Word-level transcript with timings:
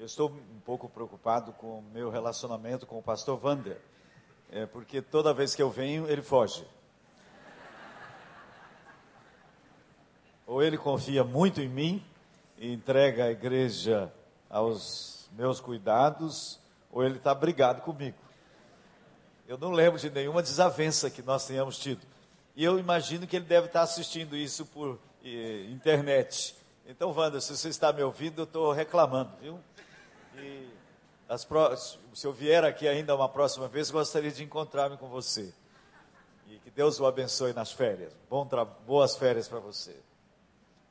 Eu 0.00 0.06
estou 0.06 0.30
um 0.30 0.60
pouco 0.60 0.88
preocupado 0.88 1.52
com 1.52 1.80
o 1.80 1.82
meu 1.82 2.08
relacionamento 2.08 2.86
com 2.86 2.98
o 2.98 3.02
pastor 3.02 3.36
Vander, 3.36 3.78
é, 4.50 4.64
porque 4.64 5.02
toda 5.02 5.34
vez 5.34 5.54
que 5.54 5.60
eu 5.60 5.68
venho, 5.68 6.08
ele 6.08 6.22
foge. 6.22 6.64
Ou 10.46 10.62
ele 10.62 10.78
confia 10.78 11.22
muito 11.22 11.60
em 11.60 11.68
mim 11.68 12.02
e 12.56 12.72
entrega 12.72 13.24
a 13.24 13.30
igreja 13.30 14.10
aos 14.48 15.28
meus 15.32 15.60
cuidados, 15.60 16.58
ou 16.90 17.04
ele 17.04 17.18
está 17.18 17.34
brigado 17.34 17.82
comigo. 17.82 18.16
Eu 19.46 19.58
não 19.58 19.70
lembro 19.70 20.00
de 20.00 20.08
nenhuma 20.08 20.40
desavença 20.40 21.10
que 21.10 21.20
nós 21.20 21.46
tenhamos 21.46 21.78
tido. 21.78 22.00
E 22.56 22.64
eu 22.64 22.78
imagino 22.78 23.26
que 23.26 23.36
ele 23.36 23.44
deve 23.44 23.66
estar 23.66 23.82
assistindo 23.82 24.34
isso 24.34 24.64
por 24.64 24.98
eh, 25.22 25.66
internet. 25.68 26.56
Então, 26.86 27.12
Wanda, 27.12 27.40
se 27.40 27.56
você 27.56 27.68
está 27.68 27.92
me 27.92 28.02
ouvindo, 28.02 28.40
eu 28.40 28.44
estou 28.44 28.72
reclamando, 28.72 29.30
viu? 29.40 29.60
E 30.42 31.46
pro... 31.48 31.76
se 31.76 32.26
eu 32.26 32.32
vier 32.32 32.64
aqui 32.64 32.88
ainda 32.88 33.14
uma 33.14 33.28
próxima 33.28 33.68
vez, 33.68 33.90
gostaria 33.90 34.30
de 34.30 34.42
encontrar-me 34.42 34.96
com 34.96 35.08
você. 35.08 35.54
E 36.48 36.58
que 36.58 36.70
Deus 36.70 36.98
o 36.98 37.06
abençoe 37.06 37.52
nas 37.52 37.72
férias. 37.72 38.12
Tra... 38.48 38.64
Boas 38.64 39.16
férias 39.16 39.48
para 39.48 39.60
você. 39.60 39.96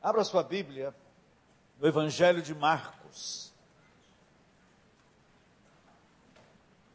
Abra 0.02 0.24
sua 0.24 0.44
Bíblia 0.44 0.96
no 1.78 1.88
Evangelho 1.88 2.42
de 2.42 2.54
Marcos, 2.56 3.54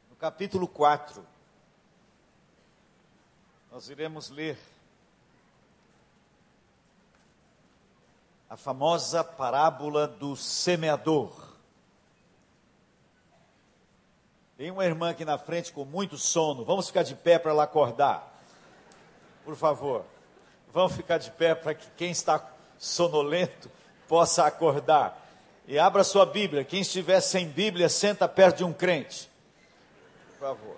no 0.08 0.16
capítulo 0.16 0.66
4. 0.66 1.26
Nós 3.70 3.88
iremos 3.88 4.30
ler 4.30 4.58
a 8.48 8.56
famosa 8.56 9.24
parábola 9.24 10.06
do 10.06 10.36
semeador. 10.36 11.53
Tem 14.56 14.70
uma 14.70 14.84
irmã 14.84 15.10
aqui 15.10 15.24
na 15.24 15.36
frente 15.36 15.72
com 15.72 15.84
muito 15.84 16.16
sono. 16.16 16.64
Vamos 16.64 16.86
ficar 16.86 17.02
de 17.02 17.14
pé 17.14 17.38
para 17.38 17.50
ela 17.50 17.64
acordar. 17.64 18.40
Por 19.44 19.56
favor. 19.56 20.04
Vamos 20.72 20.92
ficar 20.94 21.18
de 21.18 21.30
pé 21.32 21.54
para 21.54 21.74
que 21.74 21.88
quem 21.96 22.12
está 22.12 22.52
sonolento 22.78 23.70
possa 24.06 24.46
acordar. 24.46 25.20
E 25.66 25.76
abra 25.76 26.04
sua 26.04 26.24
Bíblia. 26.24 26.64
Quem 26.64 26.82
estiver 26.82 27.20
sem 27.20 27.48
Bíblia, 27.48 27.88
senta 27.88 28.28
perto 28.28 28.58
de 28.58 28.64
um 28.64 28.72
crente. 28.72 29.28
Por 30.28 30.38
favor. 30.38 30.76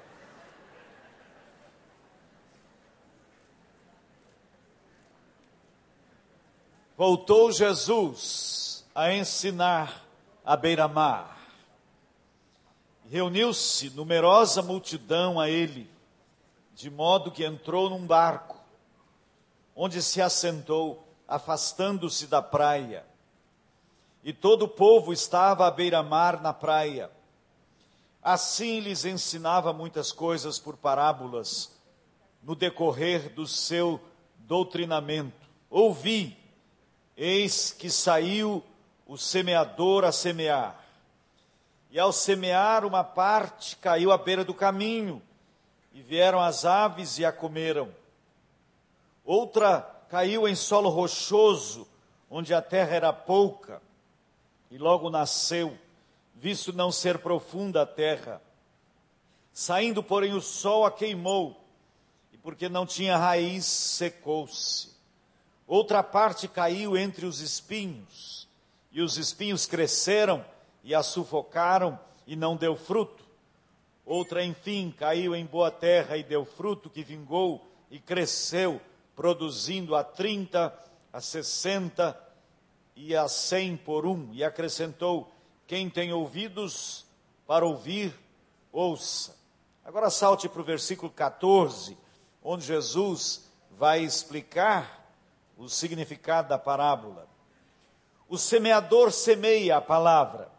Voltou 6.97 7.53
Jesus 7.53 8.87
a 8.95 9.13
ensinar 9.13 10.03
à 10.43 10.57
beira-mar 10.57 11.36
Reuniu-se 13.09 13.91
numerosa 13.91 14.63
multidão 14.63 15.39
a 15.39 15.49
ele, 15.49 15.89
de 16.75 16.91
modo 16.91 17.31
que 17.31 17.45
entrou 17.45 17.89
num 17.89 18.05
barco, 18.05 18.57
onde 19.75 20.03
se 20.03 20.21
assentou, 20.21 21.07
afastando-se 21.29 22.27
da 22.27 22.43
praia. 22.43 23.07
E 24.25 24.33
todo 24.33 24.65
o 24.65 24.69
povo 24.69 25.13
estava 25.13 25.67
à 25.67 25.71
beira-mar 25.71 26.43
na 26.43 26.53
praia. 26.53 27.11
Assim 28.21 28.81
lhes 28.81 29.05
ensinava 29.05 29.73
muitas 29.73 30.11
coisas 30.11 30.59
por 30.59 30.77
parábolas, 30.77 31.73
no 32.43 32.57
decorrer 32.57 33.33
do 33.33 33.47
seu 33.47 34.01
doutrinamento. 34.39 35.47
Ouvi, 35.71 36.37
eis 37.17 37.71
que 37.71 37.89
saiu 37.89 38.65
o 39.07 39.17
semeador 39.17 40.05
a 40.05 40.11
semear. 40.11 40.86
E 41.97 41.99
ao 41.99 42.13
semear, 42.13 42.85
uma 42.85 43.03
parte 43.03 43.75
caiu 43.77 44.13
à 44.13 44.19
beira 44.19 44.45
do 44.45 44.53
caminho, 44.53 45.23
e 45.95 46.03
vieram 46.03 46.39
as 46.39 46.67
aves 46.67 47.19
e 47.19 47.25
a 47.25 47.33
comeram. 47.33 47.89
Outra 49.25 49.81
caiu 50.11 50.47
em 50.47 50.55
solo 50.55 50.91
rochoso, 50.91 51.89
onde 52.31 52.53
a 52.53 52.61
terra 52.61 52.95
era 52.95 53.13
pouca, 53.15 53.81
e 54.71 54.77
logo 54.77 55.09
nasceu, 55.09 55.75
visto 56.35 56.71
não 56.71 56.93
ser 56.93 57.17
profunda 57.17 57.81
a 57.81 57.87
terra. 57.87 58.43
Saindo, 59.51 60.03
porém, 60.03 60.35
o 60.35 60.43
sol 60.43 60.85
a 60.85 60.91
queimou, 60.91 61.59
e 62.31 62.37
porque 62.37 62.69
não 62.69 62.85
tinha 62.85 63.17
raiz, 63.17 63.65
secou-se. 63.65 64.91
Outra 65.67 66.03
parte 66.03 66.47
caiu 66.47 66.95
entre 66.95 67.25
os 67.25 67.41
espinhos, 67.41 68.47
e 68.93 69.01
os 69.01 69.17
espinhos 69.17 69.65
cresceram 69.65 70.45
e 70.87 70.95
a 70.95 71.03
sufocaram 71.03 71.99
e 72.29 72.37
não 72.37 72.57
deu 72.57 72.77
fruto. 72.77 73.27
Outra, 74.05 74.45
enfim, 74.45 74.95
caiu 74.97 75.35
em 75.35 75.45
boa 75.45 75.69
terra 75.69 76.17
e 76.17 76.23
deu 76.23 76.45
fruto 76.45 76.89
que 76.89 77.03
vingou 77.03 77.67
e 77.91 77.99
cresceu, 77.99 78.81
produzindo 79.17 79.97
a 79.97 80.05
trinta, 80.05 80.73
a 81.13 81.21
sessenta 81.21 82.17
e 82.95 83.17
a 83.17 83.27
cem 83.27 83.77
por 83.77 84.07
um. 84.07 84.31
E 84.33 84.45
acrescentou: 84.45 85.29
Quem 85.67 85.91
tem 85.91 86.13
ouvidos 86.13 87.05
para 87.49 87.67
ouvir, 87.67 88.15
ouça. 88.71 89.37
Agora 89.85 90.09
salte 90.09 90.49
para 90.49 90.61
o 90.61 90.65
versículo 90.65 91.11
14, 91.11 91.99
onde 92.45 92.65
Jesus 92.65 93.51
vai 93.73 94.05
explicar 94.05 95.05
o 95.59 95.69
significado 95.69 96.49
da 96.49 96.59
parábola. 96.59 97.27
O 98.29 98.39
semeador 98.39 99.11
semeia 99.11 99.79
a 99.79 99.81
palavra. 99.81 100.55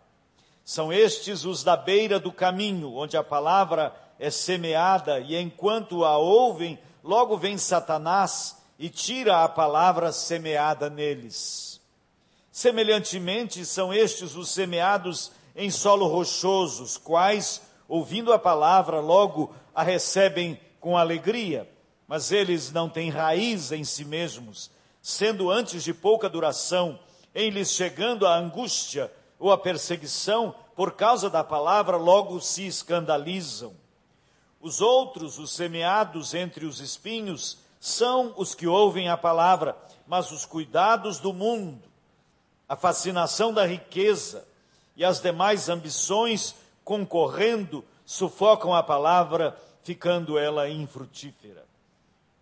São 0.68 0.92
estes 0.92 1.46
os 1.46 1.64
da 1.64 1.78
beira 1.78 2.20
do 2.20 2.30
caminho, 2.30 2.94
onde 2.94 3.16
a 3.16 3.24
palavra 3.24 3.96
é 4.20 4.30
semeada, 4.30 5.18
e 5.18 5.34
enquanto 5.34 6.04
a 6.04 6.18
ouvem, 6.18 6.78
logo 7.02 7.38
vem 7.38 7.58
Satanás 7.58 8.58
e 8.78 8.90
tira 8.90 9.46
a 9.46 9.48
palavra 9.48 10.12
semeada 10.12 10.90
neles. 10.90 11.80
Semelhantemente, 12.52 13.66
são 13.66 13.94
estes 13.94 14.36
os 14.36 14.50
semeados 14.50 15.32
em 15.56 15.72
solo 15.72 16.06
rochoso, 16.06 16.84
os 16.84 16.98
quais, 16.98 17.62
ouvindo 17.88 18.34
a 18.34 18.38
palavra, 18.38 19.00
logo 19.00 19.56
a 19.74 19.84
recebem 19.84 20.60
com 20.82 20.98
alegria, 20.98 21.66
mas 22.06 22.30
eles 22.34 22.74
não 22.74 22.90
têm 22.90 23.10
raiz 23.10 23.72
em 23.72 23.86
si 23.86 24.04
mesmos, 24.04 24.70
sendo 25.02 25.50
antes 25.50 25.82
de 25.82 25.94
pouca 25.94 26.28
duração, 26.28 27.00
em 27.34 27.52
lhes 27.52 27.72
chegando 27.72 28.28
a 28.28 28.36
angústia, 28.36 29.10
ou 29.40 29.52
a 29.52 29.58
perseguição 29.58 30.54
por 30.76 30.94
causa 30.94 31.30
da 31.30 31.44
palavra, 31.44 31.98
logo 31.98 32.40
se 32.40 32.66
escandalizam. 32.68 33.74
Os 34.62 34.82
outros, 34.82 35.40
os 35.40 35.52
semeados 35.52 36.34
entre 36.34 36.66
os 36.66 36.80
espinhos, 36.80 37.58
são 37.80 38.34
os 38.38 38.54
que 38.54 38.68
ouvem 38.68 39.10
a 39.10 39.18
palavra, 39.18 39.78
mas 40.06 40.32
os 40.32 40.46
cuidados 40.46 41.20
do 41.20 41.34
mundo, 41.34 41.84
a 42.68 42.76
fascinação 42.76 43.54
da 43.54 43.66
riqueza 43.66 44.48
e 44.96 45.06
as 45.06 45.22
demais 45.22 45.70
ambições 45.70 46.56
concorrendo 46.84 47.84
sufocam 48.06 48.74
a 48.74 48.82
palavra, 48.82 49.58
ficando 49.82 50.38
ela 50.38 50.70
infrutífera. 50.70 51.66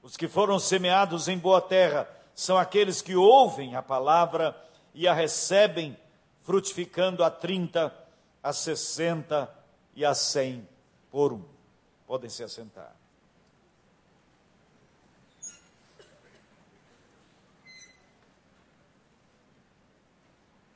Os 0.01 0.15
que 0.15 0.27
foram 0.27 0.59
semeados 0.59 1.27
em 1.27 1.37
boa 1.37 1.59
terra 1.59 2.07
são 2.33 2.57
aqueles 2.57 3.01
que 3.01 3.15
ouvem 3.15 3.75
a 3.75 3.81
palavra 3.81 4.55
e 4.93 5.07
a 5.07 5.13
recebem 5.13 5.97
frutificando 6.45 7.23
a 7.23 7.31
30, 7.31 7.91
a 8.41 8.53
60 8.53 9.53
e 9.95 10.05
a 10.05 10.13
100 10.13 10.65
por 11.09 11.33
um. 11.33 11.43
Podem 12.05 12.29
se 12.29 12.43
assentar. 12.43 12.95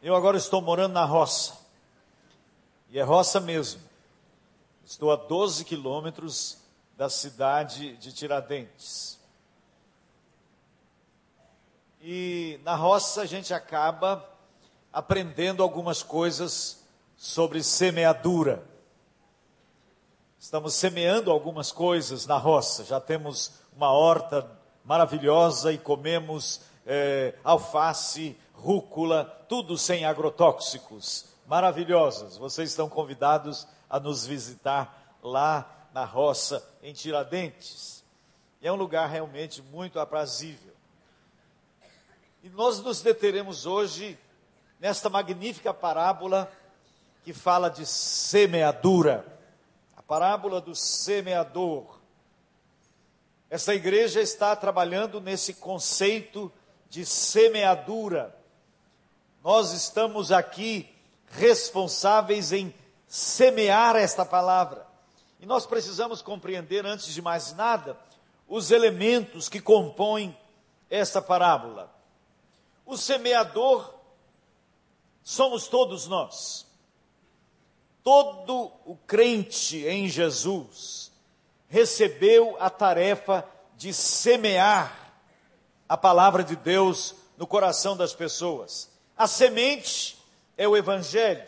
Eu 0.01 0.15
agora 0.15 0.37
estou 0.37 0.59
morando 0.59 0.93
na 0.93 1.05
roça. 1.05 1.55
E 2.89 2.97
é 2.97 3.03
roça 3.03 3.39
mesmo. 3.39 3.81
Estou 4.83 5.11
a 5.11 5.15
12 5.15 5.65
quilômetros 5.65 6.57
da 6.97 7.09
cidade 7.11 7.95
de 7.97 8.11
Tiradentes. 8.11 9.19
E 12.01 12.59
na 12.63 12.75
roça 12.75 13.21
a 13.21 13.25
gente 13.27 13.53
acaba 13.53 14.27
aprendendo 14.91 15.61
algumas 15.63 16.03
coisas 16.03 16.83
sobre 17.15 17.63
semeadura. 17.63 18.63
Estamos 20.39 20.73
semeando 20.73 21.31
algumas 21.31 21.71
coisas 21.71 22.25
na 22.25 22.37
roça. 22.37 22.83
Já 22.83 22.99
temos 22.99 23.51
uma 23.75 23.91
horta 23.91 24.49
maravilhosa 24.83 25.71
e 25.71 25.77
comemos 25.77 26.61
é, 26.85 27.35
alface, 27.43 28.37
rúcula, 28.53 29.25
tudo 29.47 29.77
sem 29.77 30.05
agrotóxicos. 30.05 31.25
Maravilhosas. 31.45 32.37
Vocês 32.37 32.69
estão 32.69 32.87
convidados 32.87 33.67
a 33.89 33.99
nos 33.99 34.25
visitar 34.25 35.17
lá 35.21 35.89
na 35.93 36.05
roça 36.05 36.65
em 36.81 36.93
Tiradentes. 36.93 38.03
E 38.61 38.67
é 38.67 38.71
um 38.71 38.75
lugar 38.75 39.09
realmente 39.09 39.61
muito 39.61 39.99
aprazível. 39.99 40.73
E 42.43 42.49
nós 42.49 42.79
nos 42.79 43.01
deteremos 43.01 43.65
hoje 43.65 44.17
nesta 44.79 45.09
magnífica 45.09 45.73
parábola 45.73 46.51
que 47.23 47.33
fala 47.33 47.69
de 47.69 47.85
semeadura, 47.85 49.25
a 49.95 50.01
parábola 50.01 50.61
do 50.61 50.73
semeador. 50.73 51.99
Essa 53.49 53.75
igreja 53.75 54.21
está 54.21 54.55
trabalhando 54.55 55.19
nesse 55.19 55.55
conceito 55.55 56.51
de 56.89 57.05
semeadura. 57.05 58.35
Nós 59.43 59.73
estamos 59.73 60.31
aqui 60.31 60.89
responsáveis 61.27 62.53
em 62.53 62.73
semear 63.07 63.95
esta 63.95 64.23
palavra. 64.23 64.87
E 65.39 65.45
nós 65.45 65.65
precisamos 65.65 66.21
compreender, 66.21 66.85
antes 66.85 67.13
de 67.13 67.21
mais 67.21 67.53
nada, 67.53 67.97
os 68.47 68.71
elementos 68.71 69.49
que 69.49 69.59
compõem 69.59 70.37
esta 70.89 71.21
parábola. 71.21 71.93
O 72.85 72.97
semeador 72.97 73.98
somos 75.29 75.67
todos 75.67 76.07
nós. 76.07 76.65
Todo 78.03 78.71
o 78.83 78.95
crente 79.05 79.85
em 79.85 80.09
Jesus 80.09 81.11
recebeu 81.67 82.57
a 82.59 82.67
tarefa 82.67 83.47
de 83.77 83.93
semear 83.93 85.13
a 85.87 85.95
palavra 85.95 86.43
de 86.43 86.55
Deus 86.55 87.13
no 87.37 87.45
coração 87.45 87.95
das 87.95 88.11
pessoas. 88.11 88.89
A 89.15 89.27
semente 89.27 90.17
é 90.57 90.67
o 90.67 90.75
Evangelho. 90.75 91.45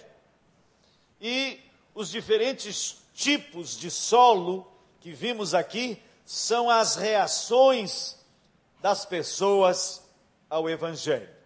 E 1.19 1.59
os 1.95 2.11
diferentes 2.11 2.97
tipos 3.15 3.75
de 3.75 3.89
solo 3.89 4.71
que 4.99 5.11
vimos 5.11 5.55
aqui 5.55 5.99
são 6.23 6.69
as 6.69 6.95
reações 6.95 8.15
das 8.79 9.05
pessoas 9.05 10.03
ao 10.47 10.69
Evangelho. 10.69 11.40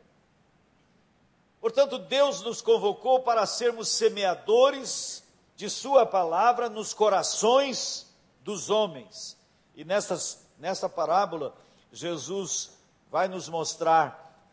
Portanto, 1.65 1.97
Deus 1.97 2.43
nos 2.43 2.61
convocou 2.61 3.21
para 3.21 3.43
sermos 3.47 3.89
semeadores 3.89 5.23
de 5.55 5.67
Sua 5.67 6.05
palavra 6.05 6.69
nos 6.69 6.93
corações 6.93 8.05
dos 8.41 8.69
homens. 8.69 9.35
E 9.75 9.83
nessas, 9.83 10.45
nessa 10.59 10.87
parábola, 10.87 11.55
Jesus 11.91 12.77
vai 13.09 13.27
nos 13.27 13.49
mostrar 13.49 14.47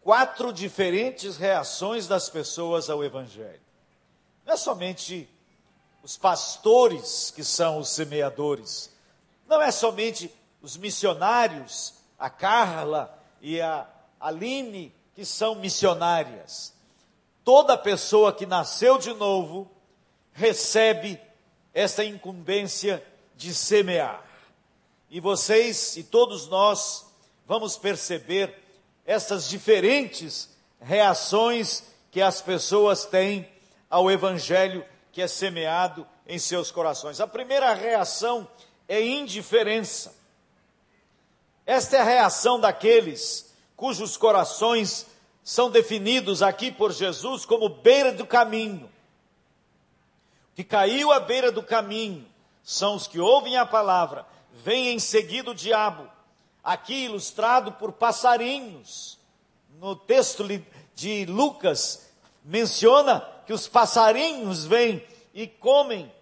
quatro 0.00 0.52
diferentes 0.52 1.36
reações 1.36 2.06
das 2.06 2.30
pessoas 2.30 2.88
ao 2.88 3.02
Evangelho. 3.02 3.60
Não 4.46 4.54
é 4.54 4.56
somente 4.56 5.28
os 6.04 6.16
pastores 6.16 7.32
que 7.32 7.42
são 7.42 7.80
os 7.80 7.88
semeadores, 7.88 8.94
não 9.48 9.60
é 9.60 9.72
somente 9.72 10.32
os 10.62 10.76
missionários, 10.76 11.94
a 12.16 12.30
Carla 12.30 13.12
e 13.40 13.60
a 13.60 13.88
Aline, 14.20 14.94
que 15.18 15.24
são 15.24 15.56
missionárias. 15.56 16.72
Toda 17.42 17.76
pessoa 17.76 18.32
que 18.32 18.46
nasceu 18.46 18.98
de 18.98 19.12
novo 19.14 19.68
recebe 20.32 21.20
essa 21.74 22.04
incumbência 22.04 23.04
de 23.34 23.52
semear. 23.52 24.22
E 25.10 25.18
vocês 25.18 25.96
e 25.96 26.04
todos 26.04 26.46
nós 26.46 27.04
vamos 27.48 27.76
perceber 27.76 28.62
essas 29.04 29.48
diferentes 29.48 30.50
reações 30.80 31.82
que 32.12 32.22
as 32.22 32.40
pessoas 32.40 33.04
têm 33.04 33.50
ao 33.90 34.08
evangelho 34.08 34.86
que 35.10 35.20
é 35.20 35.26
semeado 35.26 36.06
em 36.28 36.38
seus 36.38 36.70
corações. 36.70 37.18
A 37.18 37.26
primeira 37.26 37.74
reação 37.74 38.48
é 38.86 39.04
indiferença. 39.04 40.14
Esta 41.66 41.96
é 41.96 42.00
a 42.02 42.04
reação 42.04 42.60
daqueles 42.60 43.47
cujos 43.78 44.16
corações 44.16 45.06
são 45.44 45.70
definidos 45.70 46.42
aqui 46.42 46.72
por 46.72 46.92
Jesus 46.92 47.46
como 47.46 47.68
beira 47.68 48.12
do 48.12 48.26
caminho. 48.26 48.90
Que 50.56 50.64
caiu 50.64 51.12
à 51.12 51.20
beira 51.20 51.52
do 51.52 51.62
caminho 51.62 52.26
são 52.64 52.96
os 52.96 53.06
que 53.06 53.20
ouvem 53.20 53.56
a 53.56 53.64
palavra, 53.64 54.26
vem 54.52 54.88
em 54.88 54.98
seguida 54.98 55.52
o 55.52 55.54
diabo, 55.54 56.10
aqui 56.62 57.04
ilustrado 57.04 57.70
por 57.72 57.92
passarinhos. 57.92 59.16
No 59.78 59.94
texto 59.94 60.44
de 60.96 61.24
Lucas, 61.26 62.10
menciona 62.44 63.20
que 63.46 63.52
os 63.52 63.68
passarinhos 63.68 64.64
vêm 64.64 65.06
e 65.32 65.46
comem. 65.46 66.12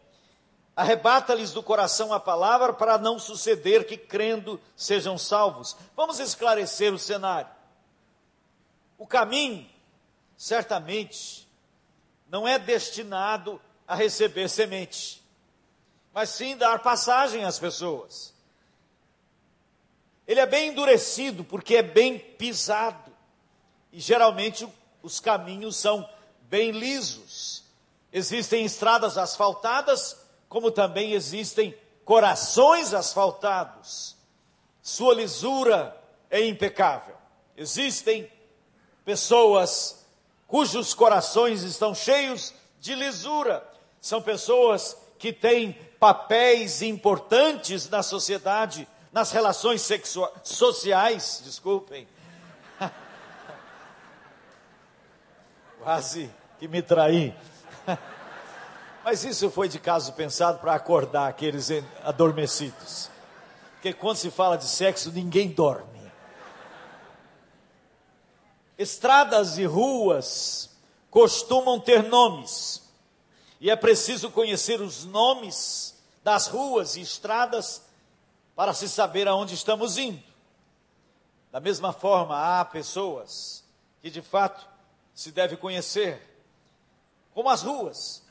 Arrebata-lhes 0.77 1.53
do 1.53 1.63
coração 1.63 2.13
a 2.13 2.21
palavra 2.21 2.71
para 2.71 2.99
não 2.99 3.19
suceder 3.19 3.87
que 3.87 3.97
crendo 3.97 4.61
sejam 4.77 5.17
salvos. 5.17 5.75
Vamos 5.97 6.21
esclarecer 6.21 6.93
o 6.93 6.99
cenário. 6.99 7.49
O 8.99 9.07
caminho, 9.07 9.67
certamente, 10.37 11.49
não 12.29 12.47
é 12.47 12.59
destinado 12.59 13.59
a 13.89 13.95
receber 13.95 14.49
semente, 14.49 15.23
mas 16.13 16.29
sim 16.31 16.57
dar 16.57 16.81
passagem 16.81 17.45
às 17.45 17.59
pessoas. 17.59 18.35
Ele 20.27 20.41
é 20.41 20.47
bem 20.47 20.69
endurecido 20.69 21.43
porque 21.45 21.77
é 21.77 21.83
bem 21.83 22.19
pisado. 22.19 23.13
E 23.93 24.01
geralmente 24.01 24.69
os 25.03 25.21
caminhos 25.21 25.77
são 25.77 26.07
bem 26.43 26.73
lisos. 26.73 27.65
Existem 28.13 28.65
estradas 28.65 29.17
asfaltadas, 29.17 30.26
como 30.49 30.71
também 30.71 31.13
existem 31.13 31.77
corações 32.05 32.95
asfaltados. 32.95 34.17
Sua 34.81 35.15
lisura 35.15 36.01
é 36.31 36.47
impecável. 36.47 37.17
Existem 37.57 38.31
pessoas 39.05 40.07
cujos 40.47 40.95
corações 40.95 41.63
estão 41.63 41.95
cheios 41.95 42.55
de 42.81 42.95
lisura. 42.95 43.67
São 44.01 44.23
pessoas 44.23 44.97
que 45.19 45.33
têm 45.33 45.73
papéis 45.99 46.83
importantes 46.83 47.89
na 47.89 48.03
sociedade, 48.03 48.87
nas 49.11 49.33
relações 49.33 49.89
sociais, 50.45 51.43
desculpem. 51.45 52.07
Quase 55.83 56.31
que 56.59 56.69
me 56.69 56.83
traí. 56.83 57.35
Mas 59.07 59.23
isso 59.23 59.49
foi 59.53 59.69
de 59.69 59.79
caso 59.79 60.15
pensado 60.15 60.59
para 60.59 60.75
acordar 60.75 61.29
aqueles 61.29 61.69
adormecidos. 62.03 63.09
Porque 63.75 63.93
quando 63.93 64.17
se 64.17 64.33
fala 64.33 64.59
de 64.59 64.65
sexo, 64.65 65.13
ninguém 65.13 65.49
dorme. 65.49 66.11
Estradas 68.77 69.59
e 69.59 69.65
ruas 69.65 70.71
costumam 71.09 71.79
ter 71.79 72.03
nomes. 72.03 72.83
E 73.61 73.71
é 73.71 73.77
preciso 73.77 74.29
conhecer 74.29 74.81
os 74.81 75.05
nomes 75.05 76.03
das 76.25 76.49
ruas 76.49 76.97
e 76.97 77.01
estradas 77.01 77.83
para 78.57 78.75
se 78.75 78.89
saber 78.89 79.29
aonde 79.29 79.55
estamos 79.55 79.99
indo. 79.99 80.21
Da 81.53 81.61
mesma 81.61 81.93
forma, 81.93 82.59
há 82.59 82.65
pessoas 82.65 83.63
que 84.03 84.11
de 84.11 84.21
fato 84.21 84.67
se 85.15 85.31
deve 85.31 85.57
conhecer, 85.57 86.21
como 87.33 87.49
as 87.49 87.63
ruas, 87.63 88.26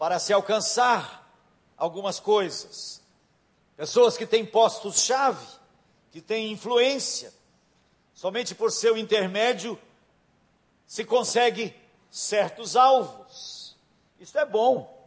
para 0.00 0.18
se 0.18 0.32
alcançar 0.32 1.30
algumas 1.76 2.18
coisas. 2.18 3.02
Pessoas 3.76 4.16
que 4.16 4.24
têm 4.24 4.46
postos-chave, 4.46 5.46
que 6.10 6.22
têm 6.22 6.50
influência, 6.50 7.30
somente 8.14 8.54
por 8.54 8.72
seu 8.72 8.96
intermédio 8.96 9.78
se 10.86 11.04
consegue 11.04 11.76
certos 12.10 12.76
alvos. 12.76 13.76
Isso 14.18 14.38
é 14.38 14.46
bom 14.46 15.06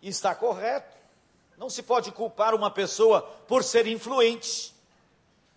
e 0.00 0.08
está 0.08 0.34
correto. 0.34 0.96
Não 1.58 1.68
se 1.68 1.82
pode 1.82 2.10
culpar 2.10 2.54
uma 2.54 2.70
pessoa 2.70 3.20
por 3.46 3.62
ser 3.62 3.86
influente. 3.86 4.74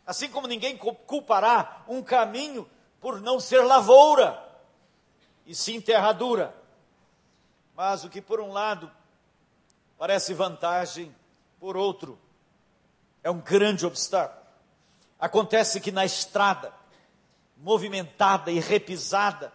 Assim 0.06 0.28
como 0.28 0.46
ninguém 0.46 0.76
culpará 0.76 1.86
um 1.88 2.04
caminho 2.04 2.70
por 3.00 3.22
não 3.22 3.40
ser 3.40 3.62
lavoura 3.62 4.44
e 5.46 5.56
sim 5.56 5.80
terradura. 5.80 6.54
Mas 7.76 8.04
o 8.04 8.10
que 8.10 8.22
por 8.22 8.40
um 8.40 8.52
lado 8.52 8.92
parece 9.98 10.34
vantagem, 10.34 11.14
por 11.60 11.76
outro 11.78 12.20
é 13.24 13.32
um 13.32 13.40
grande 13.40 13.86
obstáculo. 13.86 14.44
Acontece 15.20 15.80
que 15.80 15.92
na 15.92 16.06
estrada, 16.06 16.74
movimentada 17.58 18.52
e 18.52 18.60
repisada, 18.60 19.52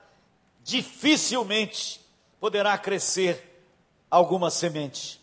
dificilmente 0.62 2.00
poderá 2.40 2.76
crescer 2.78 3.64
alguma 4.10 4.50
semente. 4.50 5.20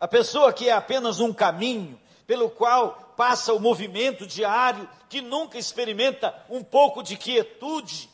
A 0.00 0.08
pessoa 0.08 0.52
que 0.52 0.68
é 0.68 0.72
apenas 0.72 1.20
um 1.20 1.32
caminho 1.32 2.00
pelo 2.26 2.48
qual 2.48 3.12
passa 3.16 3.52
o 3.52 3.60
movimento 3.60 4.26
diário, 4.26 4.88
que 5.08 5.20
nunca 5.20 5.58
experimenta 5.58 6.34
um 6.48 6.62
pouco 6.62 7.02
de 7.02 7.16
quietude, 7.16 8.08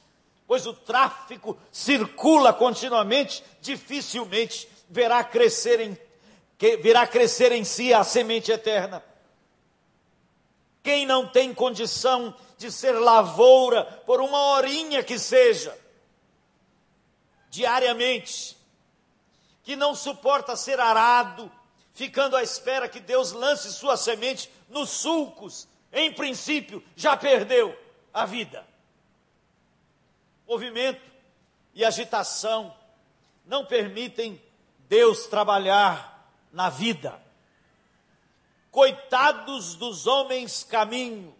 pois 0.47 0.67
o 0.67 0.75
tráfico 0.75 1.59
circula 1.73 2.53
continuamente, 2.53 3.43
dificilmente 3.61 4.69
verá 4.89 5.25
crescer 5.25 5.81
em, 5.81 5.99
virá 6.83 7.07
crescer 7.07 7.53
em 7.53 7.65
si 7.65 7.93
a 7.93 8.05
semente 8.05 8.53
eterna. 8.53 9.03
Quem 10.83 11.07
não 11.07 11.27
tem 11.27 11.55
condição 11.55 12.37
de 12.59 12.71
ser 12.71 12.93
lavoura 12.93 13.85
por 14.05 14.21
uma 14.21 14.39
horinha 14.39 15.03
que 15.03 15.19
seja, 15.19 15.77
diariamente, 17.49 18.57
que 19.63 19.75
não 19.75 19.95
suporta 19.95 20.55
ser 20.57 20.79
arado, 20.79 21.51
ficando 21.95 22.37
à 22.37 22.43
espera 22.43 22.89
que 22.89 23.01
Deus 23.01 23.33
lance 23.33 23.73
sua 23.73 23.97
semente 23.97 24.51
nos 24.69 24.91
sulcos, 24.91 25.67
em 25.91 26.13
princípio, 26.13 26.85
já 26.95 27.17
perdeu 27.17 27.75
a 28.13 28.27
vida. 28.27 28.74
Movimento 30.47 31.01
e 31.75 31.85
agitação 31.85 32.75
não 33.45 33.65
permitem 33.65 34.41
Deus 34.89 35.27
trabalhar 35.27 36.31
na 36.53 36.71
vida. 36.71 37.21
Coitados 38.71 39.75
dos 39.75 40.07
homens 40.07 40.65
caminho, 40.65 41.35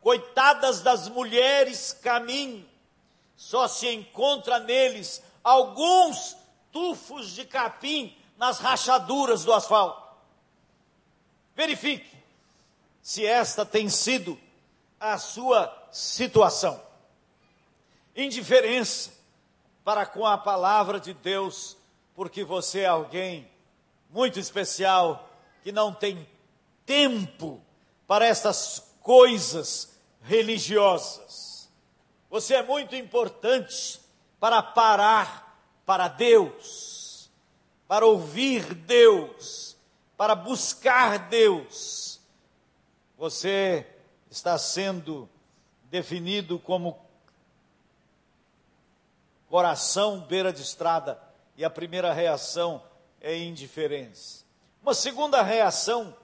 coitadas 0.00 0.80
das 0.80 1.08
mulheres 1.08 1.92
caminho, 1.92 2.68
só 3.36 3.68
se 3.68 3.88
encontra 3.88 4.58
neles 4.58 5.22
alguns 5.42 6.36
tufos 6.72 7.30
de 7.30 7.44
capim 7.44 8.16
nas 8.36 8.58
rachaduras 8.58 9.44
do 9.44 9.52
asfalto. 9.52 10.02
Verifique 11.54 12.16
se 13.02 13.24
esta 13.24 13.64
tem 13.64 13.88
sido 13.88 14.38
a 15.00 15.18
sua 15.18 15.72
situação. 15.90 16.87
Indiferença 18.20 19.12
para 19.84 20.04
com 20.04 20.26
a 20.26 20.36
palavra 20.36 20.98
de 20.98 21.14
Deus, 21.14 21.76
porque 22.16 22.42
você 22.42 22.80
é 22.80 22.86
alguém 22.86 23.48
muito 24.10 24.40
especial 24.40 25.30
que 25.62 25.70
não 25.70 25.94
tem 25.94 26.28
tempo 26.84 27.62
para 28.08 28.26
essas 28.26 28.92
coisas 29.02 29.96
religiosas. 30.20 31.70
Você 32.28 32.56
é 32.56 32.62
muito 32.64 32.96
importante 32.96 34.00
para 34.40 34.60
parar 34.64 35.62
para 35.86 36.08
Deus, 36.08 37.30
para 37.86 38.04
ouvir 38.04 38.74
Deus, 38.74 39.76
para 40.16 40.34
buscar 40.34 41.30
Deus. 41.30 42.20
Você 43.16 43.86
está 44.28 44.58
sendo 44.58 45.28
definido 45.84 46.58
como 46.58 46.98
coração 49.48 50.20
beira 50.20 50.52
de 50.52 50.62
estrada, 50.62 51.20
e 51.56 51.64
a 51.64 51.70
primeira 51.70 52.12
reação 52.12 52.82
é 53.20 53.36
indiferença. 53.36 54.44
Uma 54.82 54.94
segunda 54.94 55.42
reação 55.42 56.14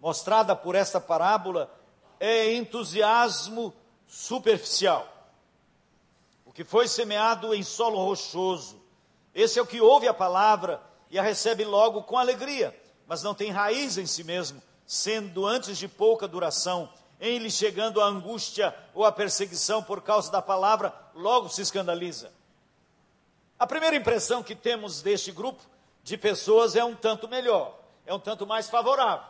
mostrada 0.00 0.54
por 0.54 0.74
esta 0.74 1.00
parábola 1.00 1.70
é 2.20 2.52
entusiasmo 2.54 3.74
superficial. 4.06 5.06
O 6.44 6.52
que 6.52 6.62
foi 6.62 6.86
semeado 6.86 7.54
em 7.54 7.62
solo 7.62 7.98
rochoso, 8.04 8.80
esse 9.34 9.58
é 9.58 9.62
o 9.62 9.66
que 9.66 9.80
ouve 9.80 10.06
a 10.06 10.14
palavra 10.14 10.80
e 11.10 11.18
a 11.18 11.22
recebe 11.22 11.64
logo 11.64 12.02
com 12.04 12.16
alegria, 12.16 12.74
mas 13.06 13.22
não 13.22 13.34
tem 13.34 13.50
raiz 13.50 13.98
em 13.98 14.06
si 14.06 14.22
mesmo, 14.22 14.62
sendo 14.86 15.46
antes 15.46 15.76
de 15.76 15.88
pouca 15.88 16.28
duração, 16.28 16.88
em 17.20 17.38
lhe 17.38 17.50
chegando 17.50 18.00
a 18.00 18.06
angústia 18.06 18.74
ou 18.94 19.04
a 19.04 19.12
perseguição 19.12 19.82
por 19.82 20.02
causa 20.02 20.30
da 20.30 20.40
palavra, 20.40 20.94
logo 21.16 21.48
se 21.48 21.62
escandaliza. 21.62 22.30
A 23.58 23.66
primeira 23.66 23.96
impressão 23.96 24.42
que 24.42 24.54
temos 24.54 25.00
deste 25.00 25.32
grupo 25.32 25.62
de 26.02 26.16
pessoas 26.16 26.76
é 26.76 26.84
um 26.84 26.94
tanto 26.94 27.26
melhor, 27.26 27.76
é 28.04 28.12
um 28.12 28.20
tanto 28.20 28.46
mais 28.46 28.68
favorável. 28.68 29.26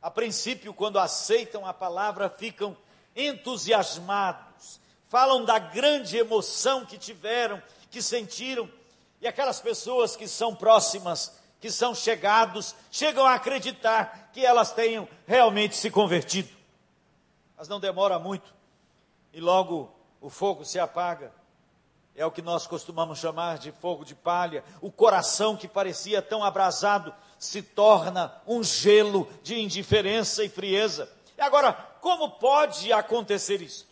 A 0.00 0.10
princípio, 0.10 0.74
quando 0.74 0.98
aceitam 0.98 1.66
a 1.66 1.72
palavra, 1.72 2.28
ficam 2.28 2.76
entusiasmados, 3.16 4.80
falam 5.08 5.44
da 5.44 5.58
grande 5.58 6.16
emoção 6.16 6.84
que 6.84 6.98
tiveram, 6.98 7.62
que 7.90 8.02
sentiram, 8.02 8.70
e 9.20 9.26
aquelas 9.26 9.60
pessoas 9.60 10.16
que 10.16 10.28
são 10.28 10.54
próximas, 10.54 11.40
que 11.60 11.70
são 11.70 11.94
chegados, 11.94 12.74
chegam 12.90 13.24
a 13.24 13.34
acreditar 13.34 14.30
que 14.32 14.44
elas 14.44 14.72
tenham 14.72 15.08
realmente 15.26 15.76
se 15.76 15.90
convertido. 15.90 16.50
Mas 17.56 17.68
não 17.68 17.78
demora 17.78 18.18
muito, 18.18 18.52
e 19.32 19.40
logo 19.40 20.01
o 20.22 20.30
fogo 20.30 20.64
se 20.64 20.78
apaga 20.78 21.32
é 22.14 22.24
o 22.24 22.30
que 22.30 22.42
nós 22.42 22.66
costumamos 22.66 23.18
chamar 23.18 23.58
de 23.58 23.72
fogo 23.72 24.04
de 24.04 24.14
palha. 24.14 24.62
O 24.80 24.90
coração 24.90 25.56
que 25.56 25.66
parecia 25.66 26.20
tão 26.20 26.44
abrasado 26.44 27.12
se 27.38 27.62
torna 27.62 28.32
um 28.46 28.62
gelo 28.62 29.28
de 29.42 29.58
indiferença 29.58 30.44
e 30.44 30.48
frieza. 30.48 31.10
E 31.36 31.40
agora, 31.40 31.72
como 32.00 32.30
pode 32.32 32.92
acontecer 32.92 33.62
isso? 33.62 33.88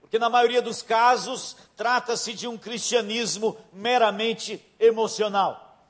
Porque 0.00 0.18
na 0.18 0.28
maioria 0.28 0.62
dos 0.62 0.82
casos 0.82 1.56
trata-se 1.74 2.34
de 2.34 2.46
um 2.46 2.58
cristianismo 2.58 3.56
meramente 3.72 4.64
emocional. 4.78 5.80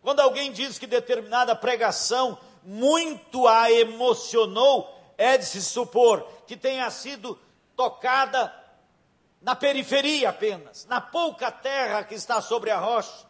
Quando 0.00 0.20
alguém 0.20 0.52
diz 0.52 0.78
que 0.78 0.86
determinada 0.86 1.54
pregação 1.56 2.38
muito 2.62 3.46
a 3.48 3.70
emocionou, 3.70 4.97
é 5.18 5.36
de 5.36 5.44
se 5.44 5.60
supor 5.60 6.22
que 6.46 6.56
tenha 6.56 6.88
sido 6.90 7.38
tocada 7.76 8.54
na 9.42 9.54
periferia 9.54 10.30
apenas, 10.30 10.86
na 10.86 11.00
pouca 11.00 11.50
terra 11.50 12.04
que 12.04 12.14
está 12.14 12.40
sobre 12.40 12.70
a 12.70 12.78
rocha. 12.78 13.26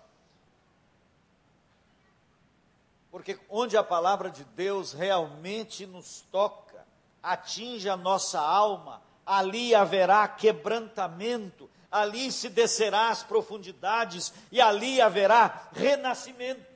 Porque 3.11 3.39
onde 3.49 3.77
a 3.77 3.83
palavra 3.83 4.31
de 4.31 4.45
Deus 4.45 4.93
realmente 4.93 5.87
nos 5.87 6.21
toca, 6.31 6.87
atinge 7.23 7.89
a 7.89 7.97
nossa 7.97 8.39
alma, 8.39 9.03
ali 9.25 9.75
haverá 9.75 10.29
quebrantamento, 10.29 11.69
ali 11.91 12.31
se 12.31 12.51
descerá 12.51 13.09
as 13.09 13.23
profundidades 13.23 14.33
e 14.53 14.61
ali 14.61 15.01
haverá 15.01 15.69
renascimento. 15.73 16.67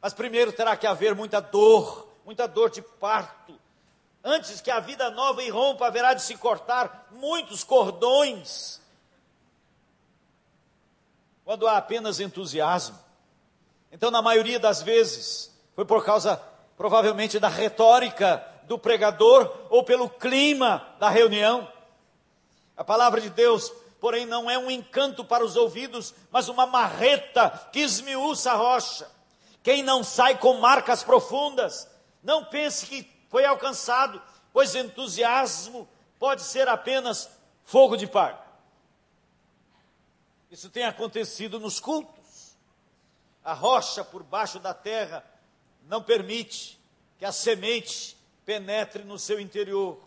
Mas 0.00 0.12
primeiro 0.12 0.52
terá 0.52 0.76
que 0.76 0.86
haver 0.86 1.14
muita 1.14 1.40
dor, 1.40 2.07
muita 2.28 2.46
dor 2.46 2.68
de 2.68 2.82
parto, 2.82 3.58
Antes 4.22 4.60
que 4.60 4.70
a 4.70 4.80
vida 4.80 5.10
nova 5.10 5.42
irrompa, 5.42 5.86
haverá 5.86 6.12
de 6.12 6.20
se 6.20 6.36
cortar 6.36 7.06
muitos 7.12 7.64
cordões. 7.64 8.82
Quando 11.42 11.66
há 11.66 11.78
apenas 11.78 12.20
entusiasmo. 12.20 12.98
Então, 13.90 14.10
na 14.10 14.20
maioria 14.20 14.58
das 14.58 14.82
vezes, 14.82 15.50
foi 15.74 15.86
por 15.86 16.04
causa, 16.04 16.36
provavelmente, 16.76 17.38
da 17.38 17.48
retórica 17.48 18.44
do 18.64 18.78
pregador 18.78 19.50
ou 19.70 19.82
pelo 19.82 20.10
clima 20.10 20.86
da 20.98 21.08
reunião. 21.08 21.72
A 22.76 22.84
palavra 22.84 23.22
de 23.22 23.30
Deus, 23.30 23.72
porém, 23.98 24.26
não 24.26 24.50
é 24.50 24.58
um 24.58 24.70
encanto 24.70 25.24
para 25.24 25.44
os 25.44 25.56
ouvidos, 25.56 26.12
mas 26.30 26.48
uma 26.48 26.66
marreta 26.66 27.48
que 27.72 27.78
esmiuça 27.78 28.52
a 28.52 28.56
rocha. 28.56 29.10
Quem 29.62 29.82
não 29.82 30.04
sai 30.04 30.36
com 30.36 30.54
marcas 30.58 31.02
profundas, 31.02 31.88
não 32.28 32.44
pense 32.44 32.84
que 32.84 33.10
foi 33.30 33.46
alcançado, 33.46 34.20
pois 34.52 34.74
entusiasmo 34.74 35.88
pode 36.18 36.42
ser 36.42 36.68
apenas 36.68 37.30
fogo 37.64 37.96
de 37.96 38.06
palha. 38.06 38.38
Isso 40.50 40.68
tem 40.68 40.84
acontecido 40.84 41.58
nos 41.58 41.80
cultos. 41.80 42.54
A 43.42 43.54
rocha 43.54 44.04
por 44.04 44.22
baixo 44.22 44.58
da 44.58 44.74
terra 44.74 45.24
não 45.84 46.02
permite 46.02 46.78
que 47.18 47.24
a 47.24 47.32
semente 47.32 48.14
penetre 48.44 49.04
no 49.04 49.18
seu 49.18 49.40
interior. 49.40 49.98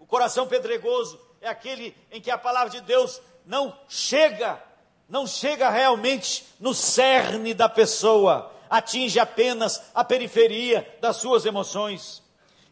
O 0.00 0.04
coração 0.04 0.48
pedregoso 0.48 1.20
é 1.40 1.48
aquele 1.48 1.96
em 2.10 2.20
que 2.20 2.32
a 2.32 2.38
palavra 2.38 2.70
de 2.70 2.80
Deus 2.80 3.22
não 3.46 3.78
chega, 3.88 4.60
não 5.08 5.28
chega 5.28 5.70
realmente 5.70 6.44
no 6.58 6.74
cerne 6.74 7.54
da 7.54 7.68
pessoa, 7.68 8.52
atinge 8.72 9.20
apenas 9.20 9.82
a 9.94 10.02
periferia 10.02 10.96
das 10.98 11.18
suas 11.18 11.44
emoções. 11.44 12.22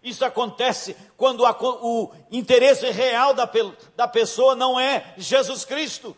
Isso 0.03 0.25
acontece 0.25 0.97
quando 1.15 1.45
a, 1.45 1.55
o 1.61 2.11
interesse 2.31 2.91
real 2.91 3.35
da, 3.35 3.47
da 3.95 4.09
pessoa 4.09 4.57
não 4.57 4.81
é 4.81 5.13
Jesus 5.19 5.63
Cristo, 5.67 6.17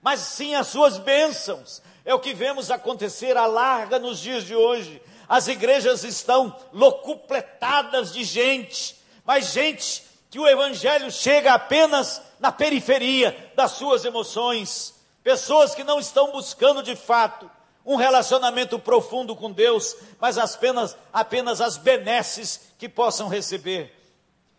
mas 0.00 0.20
sim 0.20 0.54
as 0.54 0.68
suas 0.68 0.96
bênçãos. 0.96 1.82
É 2.06 2.14
o 2.14 2.18
que 2.18 2.32
vemos 2.32 2.70
acontecer 2.70 3.36
à 3.36 3.44
larga 3.44 3.98
nos 3.98 4.18
dias 4.18 4.44
de 4.44 4.56
hoje. 4.56 5.02
As 5.28 5.46
igrejas 5.46 6.04
estão 6.04 6.56
locupletadas 6.72 8.14
de 8.14 8.24
gente, 8.24 8.96
mas 9.26 9.52
gente 9.52 10.04
que 10.30 10.38
o 10.38 10.48
evangelho 10.48 11.12
chega 11.12 11.52
apenas 11.52 12.22
na 12.40 12.50
periferia 12.50 13.52
das 13.54 13.72
suas 13.72 14.06
emoções. 14.06 14.94
Pessoas 15.22 15.74
que 15.74 15.84
não 15.84 16.00
estão 16.00 16.32
buscando 16.32 16.82
de 16.82 16.96
fato 16.96 17.57
um 17.88 17.96
relacionamento 17.96 18.78
profundo 18.78 19.34
com 19.34 19.50
Deus, 19.50 19.96
mas 20.20 20.36
apenas, 20.36 20.94
apenas 21.10 21.58
as 21.58 21.78
benesses 21.78 22.70
que 22.76 22.86
possam 22.86 23.28
receber. 23.28 23.98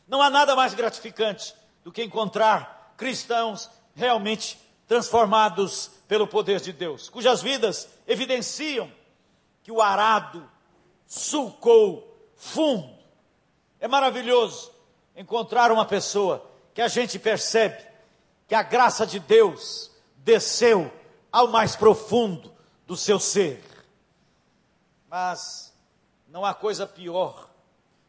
Não 0.08 0.20
há 0.20 0.32
nada 0.32 0.56
mais 0.56 0.74
gratificante 0.74 1.54
do 1.84 1.92
que 1.92 2.04
encontrar 2.04 2.96
cristãos 2.98 3.70
realmente 3.94 4.60
transformados 4.88 5.92
pelo 6.08 6.26
poder 6.26 6.60
de 6.60 6.74
Deus, 6.74 7.08
cujas 7.08 7.40
vidas 7.40 7.88
evidenciam 8.08 8.92
que 9.62 9.72
o 9.72 9.80
arado 9.80 10.50
sulcou 11.06 12.32
fundo. 12.36 12.90
É 13.80 13.88
maravilhoso 13.88 14.72
encontrar 15.16 15.72
uma 15.72 15.86
pessoa 15.86 16.50
que 16.74 16.82
a 16.82 16.88
gente 16.88 17.20
percebe 17.20 17.78
que 18.48 18.56
a 18.56 18.64
graça 18.64 19.06
de 19.06 19.20
Deus 19.20 19.92
desceu 20.18 20.92
ao 21.32 21.50
mais 21.50 21.76
profundo 21.76 22.58
do 22.90 22.98
seu 22.98 23.20
ser. 23.20 23.64
Mas 25.08 25.72
não 26.28 26.44
há 26.44 26.56
coisa 26.56 26.88
pior 26.88 27.48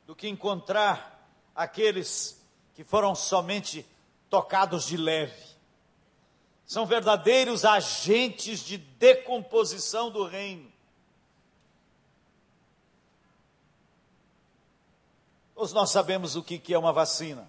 do 0.06 0.16
que 0.16 0.26
encontrar 0.26 1.22
aqueles 1.54 2.42
que 2.74 2.82
foram 2.82 3.14
somente 3.14 3.86
tocados 4.30 4.86
de 4.86 4.96
leve. 4.96 5.50
São 6.64 6.86
verdadeiros 6.86 7.66
agentes 7.66 8.60
de 8.60 8.78
decomposição 8.78 10.10
do 10.10 10.24
reino. 10.24 10.72
Todos 15.54 15.74
nós 15.74 15.90
sabemos 15.90 16.36
o 16.36 16.42
que 16.42 16.72
é 16.72 16.78
uma 16.78 16.90
vacina. 16.92 17.46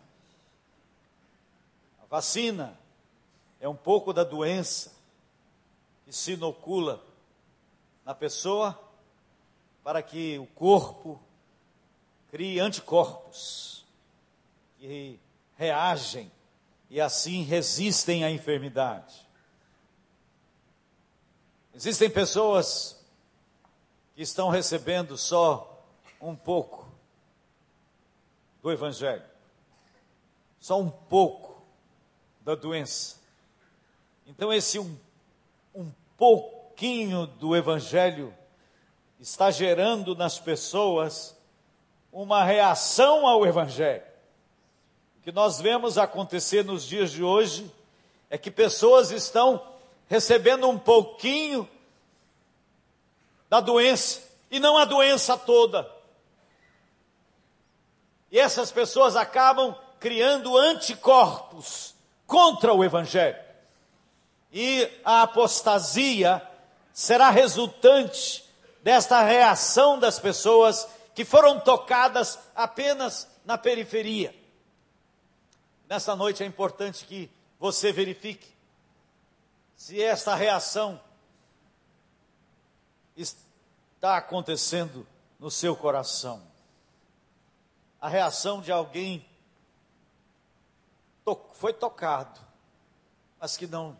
A 2.03 2.05
vacina 2.07 2.77
é 3.61 3.69
um 3.69 3.75
pouco 3.75 4.11
da 4.11 4.25
doença 4.25 4.91
que 6.03 6.11
se 6.11 6.33
inocula 6.33 7.01
na 8.11 8.15
pessoa 8.15 8.77
para 9.85 10.03
que 10.03 10.37
o 10.37 10.45
corpo 10.45 11.17
crie 12.29 12.59
anticorpos 12.59 13.85
que 14.77 15.17
reagem 15.55 16.29
e 16.89 16.99
assim 16.99 17.43
resistem 17.43 18.25
à 18.25 18.29
enfermidade. 18.29 19.25
Existem 21.73 22.09
pessoas 22.09 23.01
que 24.13 24.23
estão 24.23 24.49
recebendo 24.49 25.17
só 25.17 25.81
um 26.19 26.35
pouco 26.35 26.91
do 28.61 28.73
Evangelho, 28.73 29.23
só 30.59 30.77
um 30.77 30.89
pouco 30.89 31.63
da 32.41 32.55
doença. 32.55 33.21
Então, 34.27 34.51
esse 34.51 34.77
um, 34.79 34.99
um 35.73 35.89
pouquinho 36.81 37.27
do 37.27 37.55
Evangelho 37.55 38.35
está 39.19 39.51
gerando 39.51 40.15
nas 40.15 40.39
pessoas 40.39 41.37
uma 42.11 42.43
reação 42.43 43.27
ao 43.27 43.45
Evangelho. 43.45 44.01
O 45.19 45.21
que 45.21 45.31
nós 45.31 45.61
vemos 45.61 45.99
acontecer 45.99 46.65
nos 46.65 46.83
dias 46.83 47.11
de 47.11 47.21
hoje 47.21 47.71
é 48.31 48.37
que 48.37 48.49
pessoas 48.49 49.11
estão 49.11 49.63
recebendo 50.07 50.67
um 50.67 50.79
pouquinho 50.79 51.69
da 53.47 53.59
doença 53.59 54.23
e 54.49 54.59
não 54.59 54.75
a 54.75 54.83
doença 54.83 55.37
toda. 55.37 55.87
E 58.31 58.39
essas 58.39 58.71
pessoas 58.71 59.15
acabam 59.15 59.75
criando 59.99 60.57
anticorpos 60.57 61.93
contra 62.25 62.73
o 62.73 62.83
Evangelho. 62.83 63.37
E 64.51 64.89
a 65.05 65.21
apostasia 65.21 66.47
será 66.93 67.29
resultante 67.29 68.43
desta 68.83 69.21
reação 69.21 69.99
das 69.99 70.19
pessoas 70.19 70.87
que 71.13 71.23
foram 71.25 71.59
tocadas 71.59 72.39
apenas 72.55 73.27
na 73.45 73.57
periferia. 73.57 74.35
Nessa 75.87 76.15
noite 76.15 76.43
é 76.43 76.45
importante 76.45 77.05
que 77.05 77.29
você 77.59 77.91
verifique 77.91 78.47
se 79.75 80.01
esta 80.01 80.35
reação 80.35 80.99
está 83.15 84.17
acontecendo 84.17 85.05
no 85.39 85.51
seu 85.51 85.75
coração 85.75 86.51
a 88.01 88.09
reação 88.09 88.61
de 88.61 88.71
alguém 88.71 89.23
foi 91.53 91.71
tocado, 91.71 92.41
mas 93.39 93.55
que 93.55 93.67
não 93.67 93.95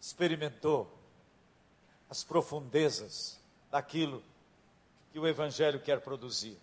experimentou 0.00 0.92
as 2.08 2.22
profundezas 2.22 3.38
daquilo 3.70 4.22
que 5.12 5.18
o 5.18 5.26
Evangelho 5.26 5.80
quer 5.80 6.00
produzir. 6.00 6.58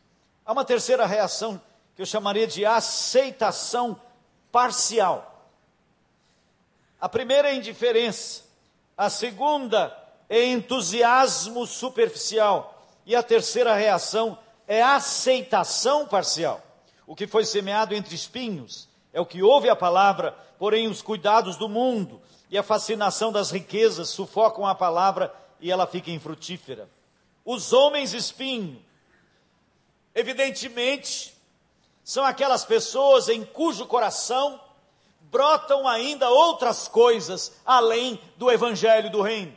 Há 0.46 0.52
uma 0.52 0.66
terceira 0.66 1.06
reação 1.06 1.62
que 1.96 2.02
eu 2.02 2.06
chamaria 2.06 2.48
de 2.48 2.66
aceitação 2.66 4.00
parcial. 4.52 5.50
A 7.00 7.10
primeira 7.10 7.50
é 7.50 7.56
indiferença, 7.56 8.44
a 8.98 9.10
segunda 9.10 9.98
é 10.30 10.46
entusiasmo 10.46 11.66
superficial, 11.66 12.86
e 13.06 13.16
a 13.16 13.24
terceira 13.24 13.74
reação 13.74 14.38
é 14.68 14.82
aceitação 14.82 16.08
parcial. 16.08 16.62
O 17.08 17.16
que 17.16 17.28
foi 17.28 17.44
semeado 17.44 17.94
entre 17.96 18.16
espinhos 18.16 18.88
é 19.12 19.20
o 19.20 19.26
que 19.26 19.44
ouve 19.44 19.70
a 19.70 19.76
palavra, 19.76 20.32
porém 20.58 20.88
os 20.88 21.02
cuidados 21.02 21.58
do 21.58 21.68
mundo 21.68 22.22
e 22.52 22.58
a 22.58 22.64
fascinação 22.64 23.32
das 23.32 23.50
riquezas 23.50 24.10
sufocam 24.10 24.68
a 24.68 24.76
palavra 24.76 25.34
e 25.62 25.72
ela 25.72 25.88
fica 25.88 26.12
infrutífera. 26.12 26.90
Os 27.46 27.72
homens 27.72 28.14
espinho, 28.14 28.84
evidentemente, 30.14 31.34
são 32.04 32.26
aquelas 32.26 32.66
pessoas 32.66 33.30
em 33.30 33.46
cujo 33.46 33.86
coração 33.86 34.60
brotam 35.22 35.88
ainda 35.88 36.30
outras 36.30 36.90
coisas 36.90 37.54
além 37.66 38.20
do 38.36 38.52
evangelho 38.52 39.10
do 39.10 39.22
reino. 39.22 39.56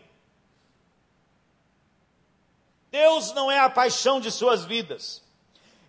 Deus 2.92 3.33
não 3.33 3.50
é 3.50 3.59
a 3.59 3.68
paixão 3.68 4.20
de 4.20 4.30
suas 4.30 4.64
vidas. 4.64 5.20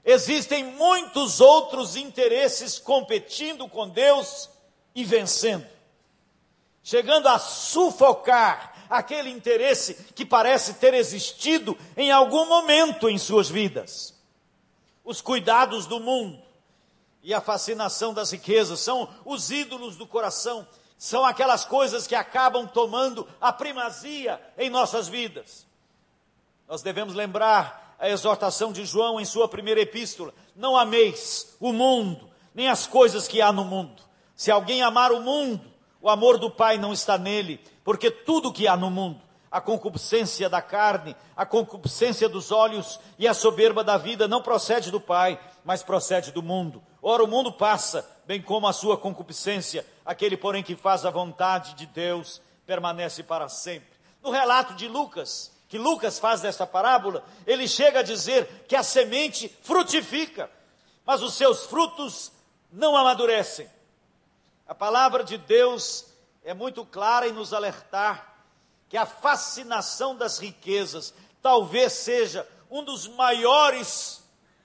Existem 0.03 0.63
muitos 0.63 1.39
outros 1.39 1.95
interesses 1.95 2.79
competindo 2.79 3.69
com 3.69 3.87
Deus 3.87 4.49
e 4.95 5.03
vencendo, 5.03 5.67
chegando 6.85 7.27
a 7.27 7.39
sufocar 7.39 8.85
aquele 8.87 9.31
interesse 9.31 9.95
que 10.13 10.23
parece 10.23 10.75
ter 10.75 10.93
existido 10.93 11.75
em 11.97 12.11
algum 12.11 12.45
momento 12.45 13.09
em 13.09 13.17
suas 13.17 13.49
vidas. 13.49 14.13
Os 15.03 15.19
cuidados 15.19 15.87
do 15.87 15.99
mundo 15.99 16.39
e 17.23 17.33
a 17.33 17.41
fascinação 17.41 18.13
das 18.13 18.31
riquezas 18.31 18.79
são 18.81 19.09
os 19.25 19.49
ídolos 19.49 19.97
do 19.97 20.05
coração, 20.05 20.67
são 20.95 21.25
aquelas 21.25 21.65
coisas 21.65 22.05
que 22.05 22.13
acabam 22.13 22.67
tomando 22.67 23.27
a 23.41 23.51
primazia 23.51 24.39
em 24.55 24.69
nossas 24.69 25.07
vidas. 25.07 25.65
Nós 26.67 26.83
devemos 26.83 27.15
lembrar 27.15 27.95
a 27.97 28.07
exortação 28.09 28.71
de 28.71 28.85
João 28.85 29.19
em 29.19 29.25
sua 29.25 29.47
primeira 29.47 29.81
epístola: 29.81 30.35
Não 30.55 30.77
ameis 30.77 31.55
o 31.59 31.73
mundo, 31.73 32.29
nem 32.53 32.69
as 32.69 32.85
coisas 32.85 33.27
que 33.27 33.41
há 33.41 33.51
no 33.51 33.65
mundo. 33.65 34.03
Se 34.35 34.51
alguém 34.51 34.83
amar 34.83 35.11
o 35.11 35.21
mundo, 35.21 35.74
o 36.05 36.09
amor 36.11 36.37
do 36.37 36.51
Pai 36.51 36.77
não 36.77 36.93
está 36.93 37.17
nele, 37.17 37.59
porque 37.83 38.11
tudo 38.11 38.53
que 38.53 38.67
há 38.67 38.77
no 38.77 38.91
mundo, 38.91 39.19
a 39.49 39.59
concupiscência 39.59 40.47
da 40.47 40.61
carne, 40.61 41.15
a 41.35 41.47
concupiscência 41.47 42.29
dos 42.29 42.51
olhos 42.51 42.99
e 43.17 43.27
a 43.27 43.33
soberba 43.33 43.83
da 43.83 43.97
vida 43.97 44.27
não 44.27 44.39
procede 44.39 44.91
do 44.91 45.01
Pai, 45.01 45.39
mas 45.63 45.81
procede 45.81 46.31
do 46.31 46.43
mundo. 46.43 46.79
Ora, 47.01 47.23
o 47.23 47.27
mundo 47.27 47.51
passa, 47.51 48.07
bem 48.23 48.39
como 48.39 48.67
a 48.67 48.73
sua 48.73 48.99
concupiscência, 48.99 49.83
aquele, 50.05 50.37
porém, 50.37 50.61
que 50.61 50.75
faz 50.75 51.07
a 51.07 51.09
vontade 51.09 51.73
de 51.73 51.87
Deus 51.87 52.39
permanece 52.67 53.23
para 53.23 53.49
sempre. 53.49 53.97
No 54.21 54.29
relato 54.29 54.75
de 54.75 54.87
Lucas, 54.87 55.51
que 55.67 55.79
Lucas 55.79 56.19
faz 56.19 56.39
desta 56.39 56.67
parábola, 56.67 57.23
ele 57.47 57.67
chega 57.67 58.01
a 58.01 58.03
dizer 58.03 58.65
que 58.67 58.75
a 58.75 58.83
semente 58.83 59.49
frutifica, 59.63 60.51
mas 61.03 61.23
os 61.23 61.33
seus 61.33 61.65
frutos 61.65 62.31
não 62.71 62.95
amadurecem. 62.95 63.67
A 64.67 64.73
palavra 64.73 65.23
de 65.23 65.37
Deus 65.37 66.05
é 66.43 66.53
muito 66.53 66.85
clara 66.85 67.27
em 67.27 67.33
nos 67.33 67.53
alertar 67.53 68.35
que 68.89 68.97
a 68.97 69.05
fascinação 69.05 70.15
das 70.15 70.39
riquezas 70.39 71.13
talvez 71.41 71.93
seja 71.93 72.47
um 72.69 72.83
dos 72.83 73.07
maiores 73.07 74.23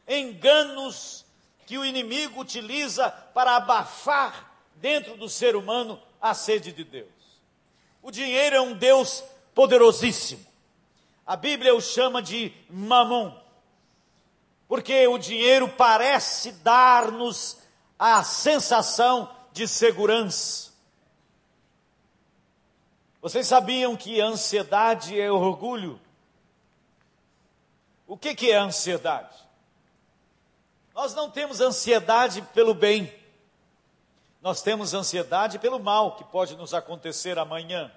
enganos 0.08 1.24
que 1.66 1.76
o 1.76 1.84
inimigo 1.84 2.40
utiliza 2.40 3.10
para 3.10 3.56
abafar 3.56 4.50
dentro 4.76 5.16
do 5.16 5.28
ser 5.28 5.54
humano 5.54 6.00
a 6.20 6.34
sede 6.34 6.72
de 6.72 6.82
Deus. 6.82 7.08
O 8.02 8.10
dinheiro 8.10 8.56
é 8.56 8.60
um 8.60 8.72
Deus 8.72 9.22
poderosíssimo. 9.54 10.44
A 11.26 11.36
Bíblia 11.36 11.74
o 11.74 11.80
chama 11.80 12.22
de 12.22 12.52
mamon, 12.68 13.32
porque 14.66 15.06
o 15.06 15.18
dinheiro 15.18 15.68
parece 15.68 16.52
dar-nos 16.52 17.58
a 17.98 18.24
sensação 18.24 19.28
de 19.52 19.66
segurança. 19.66 20.70
Vocês 23.20 23.46
sabiam 23.46 23.96
que 23.96 24.20
ansiedade 24.20 25.20
é 25.20 25.30
orgulho? 25.30 26.00
O 28.06 28.16
que, 28.16 28.34
que 28.34 28.50
é 28.50 28.56
ansiedade? 28.56 29.36
Nós 30.94 31.14
não 31.14 31.30
temos 31.30 31.60
ansiedade 31.60 32.42
pelo 32.54 32.74
bem, 32.74 33.12
nós 34.42 34.62
temos 34.62 34.94
ansiedade 34.94 35.58
pelo 35.58 35.78
mal 35.78 36.16
que 36.16 36.24
pode 36.24 36.56
nos 36.56 36.74
acontecer 36.74 37.38
amanhã. 37.38 37.92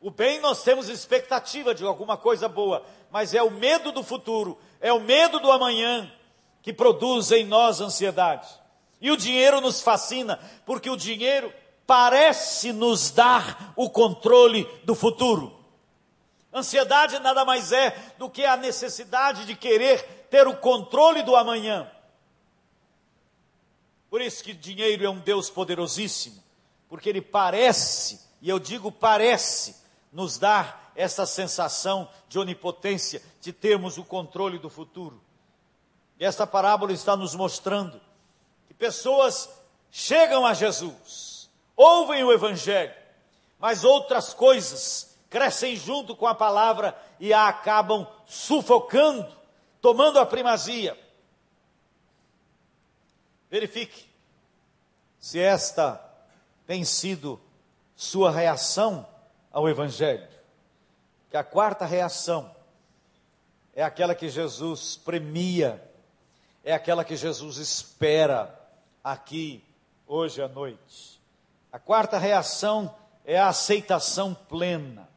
O 0.00 0.10
bem 0.10 0.40
nós 0.40 0.62
temos 0.62 0.88
expectativa 0.88 1.74
de 1.74 1.84
alguma 1.84 2.16
coisa 2.16 2.48
boa, 2.48 2.84
mas 3.10 3.34
é 3.34 3.42
o 3.42 3.50
medo 3.50 3.90
do 3.90 4.02
futuro, 4.02 4.58
é 4.80 4.92
o 4.92 5.00
medo 5.00 5.40
do 5.40 5.50
amanhã 5.50 6.10
que 6.62 6.72
produz 6.72 7.32
em 7.32 7.44
nós 7.44 7.80
ansiedade. 7.80 8.48
E 9.00 9.10
o 9.10 9.16
dinheiro 9.16 9.60
nos 9.60 9.80
fascina, 9.80 10.38
porque 10.66 10.90
o 10.90 10.96
dinheiro 10.96 11.52
parece 11.86 12.72
nos 12.72 13.10
dar 13.10 13.72
o 13.74 13.88
controle 13.88 14.64
do 14.84 14.94
futuro. 14.94 15.58
Ansiedade 16.52 17.18
nada 17.18 17.44
mais 17.44 17.72
é 17.72 17.96
do 18.18 18.28
que 18.28 18.44
a 18.44 18.56
necessidade 18.56 19.46
de 19.46 19.54
querer 19.54 20.26
ter 20.30 20.46
o 20.46 20.56
controle 20.56 21.22
do 21.22 21.34
amanhã. 21.34 21.90
Por 24.10 24.20
isso 24.20 24.42
que 24.42 24.52
dinheiro 24.52 25.04
é 25.04 25.08
um 25.08 25.20
Deus 25.20 25.48
poderosíssimo, 25.48 26.42
porque 26.88 27.08
ele 27.08 27.22
parece, 27.22 28.20
e 28.42 28.48
eu 28.48 28.58
digo 28.58 28.90
parece, 28.90 29.76
nos 30.12 30.36
dar 30.36 30.92
essa 30.96 31.24
sensação 31.24 32.08
de 32.28 32.38
onipotência, 32.38 33.22
de 33.40 33.52
termos 33.52 33.96
o 33.96 34.04
controle 34.04 34.58
do 34.58 34.68
futuro. 34.68 35.22
E 36.18 36.24
esta 36.24 36.46
parábola 36.46 36.92
está 36.92 37.16
nos 37.16 37.34
mostrando 37.34 38.00
pessoas 38.80 39.48
chegam 39.90 40.46
a 40.46 40.54
Jesus, 40.54 41.50
ouvem 41.76 42.24
o 42.24 42.32
Evangelho, 42.32 42.94
mas 43.58 43.84
outras 43.84 44.32
coisas 44.32 45.18
crescem 45.28 45.76
junto 45.76 46.16
com 46.16 46.26
a 46.26 46.34
palavra 46.34 46.98
e 47.20 47.32
a 47.32 47.46
acabam 47.46 48.06
sufocando, 48.26 49.30
tomando 49.82 50.18
a 50.18 50.24
primazia. 50.24 50.98
Verifique 53.50 54.08
se 55.18 55.38
esta 55.38 56.02
tem 56.66 56.82
sido 56.82 57.38
sua 57.94 58.30
reação 58.30 59.06
ao 59.52 59.68
Evangelho. 59.68 60.26
Que 61.28 61.36
a 61.36 61.44
quarta 61.44 61.84
reação 61.84 62.50
é 63.74 63.82
aquela 63.82 64.14
que 64.14 64.28
Jesus 64.30 64.96
premia, 64.96 65.82
é 66.64 66.72
aquela 66.72 67.04
que 67.04 67.14
Jesus 67.14 67.58
espera 67.58 68.59
aqui, 69.02 69.62
hoje 70.06 70.42
à 70.42 70.48
noite. 70.48 71.20
A 71.72 71.78
quarta 71.78 72.18
reação 72.18 72.94
é 73.24 73.38
a 73.38 73.48
aceitação 73.48 74.34
plena. 74.34 75.08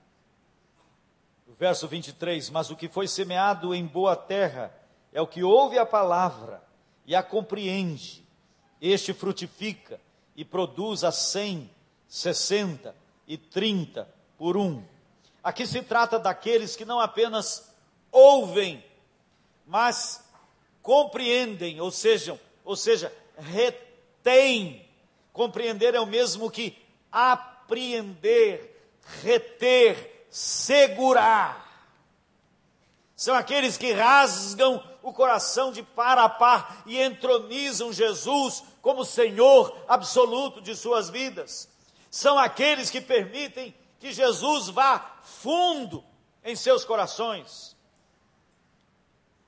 O 1.47 1.53
verso 1.53 1.87
23: 1.87 2.49
Mas 2.49 2.69
o 2.69 2.75
que 2.75 2.87
foi 2.87 3.07
semeado 3.07 3.73
em 3.73 3.85
boa 3.85 4.15
terra 4.15 4.73
é 5.11 5.21
o 5.21 5.27
que 5.27 5.43
ouve 5.43 5.77
a 5.77 5.85
palavra 5.85 6.63
e 7.05 7.15
a 7.15 7.21
compreende, 7.21 8.23
este 8.81 9.13
frutifica 9.13 9.99
e 10.35 10.43
produz 10.43 11.03
a 11.03 11.11
cem, 11.11 11.69
sessenta 12.07 12.95
e 13.27 13.37
trinta 13.37 14.07
por 14.37 14.57
um. 14.57 14.83
Aqui 15.43 15.67
se 15.67 15.81
trata 15.81 16.17
daqueles 16.17 16.75
que 16.75 16.85
não 16.85 16.99
apenas 16.99 17.73
ouvem, 18.11 18.83
mas 19.65 20.23
compreendem, 20.81 21.81
ou 21.81 21.91
seja, 21.91 22.39
ou 22.63 22.75
seja, 22.75 23.13
retém. 23.43 24.87
Compreender 25.31 25.95
é 25.95 25.99
o 25.99 26.05
mesmo 26.05 26.49
que 26.49 26.77
apreender, 27.11 28.79
reter, 29.21 30.25
segurar. 30.29 31.63
São 33.15 33.35
aqueles 33.35 33.77
que 33.77 33.91
rasgam 33.91 34.83
o 35.01 35.13
coração 35.13 35.71
de 35.71 35.83
par 35.83 36.17
a 36.17 36.27
par 36.27 36.83
e 36.85 37.01
entronizam 37.01 37.91
Jesus 37.93 38.63
como 38.81 39.05
Senhor 39.05 39.77
absoluto 39.87 40.61
de 40.61 40.75
suas 40.75 41.09
vidas. 41.09 41.69
São 42.09 42.37
aqueles 42.37 42.89
que 42.89 43.01
permitem 43.01 43.73
que 43.99 44.11
Jesus 44.11 44.69
vá 44.69 45.19
fundo 45.23 46.03
em 46.43 46.55
seus 46.55 46.83
corações. 46.83 47.72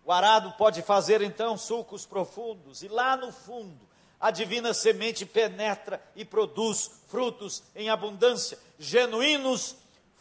O 0.06 0.12
arado 0.12 0.52
pode 0.52 0.84
fazer 0.84 1.22
então 1.24 1.58
sulcos 1.58 2.06
profundos, 2.06 2.84
e 2.84 2.88
lá 2.88 3.18
no 3.18 3.32
fundo, 3.32 3.80
a 4.20 4.30
divina 4.30 4.72
semente 4.72 5.26
penetra 5.26 6.00
e 6.16 6.24
produz 6.24 6.92
frutos 7.08 7.64
em 7.76 7.90
abundância, 7.90 8.60
genuínos 8.78 9.76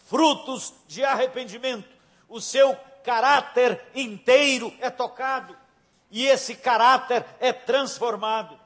frutos 0.07 0.73
de 0.88 1.05
arrependimento. 1.05 1.88
O 2.29 2.40
seu 2.40 2.75
caráter 3.05 3.85
inteiro 3.94 4.73
é 4.81 4.88
tocado 4.88 5.55
e 6.11 6.25
esse 6.27 6.55
caráter 6.55 7.25
é 7.38 7.53
transformado. 7.53 8.59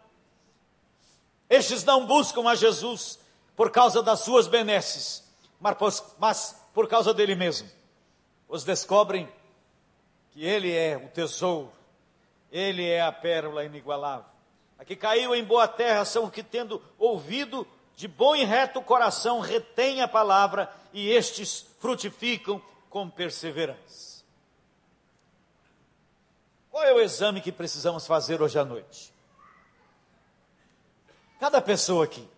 Estes 1.51 1.83
não 1.83 2.07
buscam 2.07 2.49
a 2.49 2.55
Jesus 2.55 3.19
por 3.57 3.71
causa 3.71 4.03
das 4.03 4.21
suas 4.21 4.47
benesses, 4.47 5.25
mas 6.19 6.57
por 6.73 6.89
causa 6.89 7.13
dele 7.13 7.35
mesmo. 7.35 7.69
Os 8.49 8.65
descobrem 8.65 9.29
que 10.33 10.45
ele 10.45 10.73
é 10.73 10.97
o 10.97 11.09
tesouro, 11.09 11.73
ele 12.51 12.87
é 12.89 13.01
a 13.03 13.13
pérola 13.13 13.65
inigualável. 13.65 14.27
A 14.79 14.85
que 14.85 14.95
caiu 14.95 15.35
em 15.35 15.45
boa 15.45 15.67
terra 15.67 16.05
são 16.05 16.25
os 16.25 16.31
que, 16.31 16.43
tendo 16.43 16.83
ouvido 16.99 17.67
de 17.97 18.07
bom 18.07 18.37
e 18.37 18.45
reto 18.45 18.81
coração, 18.81 19.41
retêm 19.41 20.01
a 20.01 20.09
palavra 20.09 20.73
e 20.93 21.11
estes 21.11 21.67
frutificam 21.81 22.63
com 22.89 23.11
perseverança. 23.11 24.23
Qual 26.71 26.85
é 26.85 26.93
o 26.93 27.01
exame 27.01 27.41
que 27.41 27.51
precisamos 27.51 28.07
fazer 28.07 28.41
hoje 28.41 28.57
à 28.57 28.65
noite? 28.65 29.13
Cada 31.41 31.61
pessoa 31.61 32.05
aqui, 32.05 32.29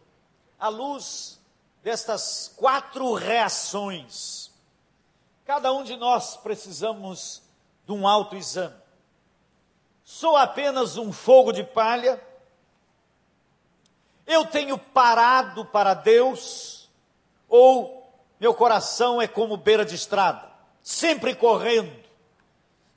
à 0.59 0.69
luz 0.69 1.39
destas 1.83 2.53
quatro 2.57 3.13
reações, 3.13 4.51
cada 5.45 5.73
um 5.73 5.83
de 5.83 5.97
nós 5.97 6.37
precisamos 6.39 7.43
de 7.91 7.95
um 7.95 8.07
autoexame. 8.07 8.75
Sou 10.05 10.37
apenas 10.37 10.97
um 10.97 11.13
fogo 11.13 11.53
de 11.53 11.65
palha? 11.65 12.21
Eu 14.27 14.47
tenho 14.47 14.79
parado 14.79 15.65
para 15.65 15.95
Deus? 15.95 16.91
Ou 17.49 18.13
meu 18.39 18.55
coração 18.55 19.21
é 19.21 19.27
como 19.27 19.57
beira 19.57 19.85
de 19.85 19.95
estrada, 19.95 20.51
sempre 20.83 21.35
correndo? 21.35 22.01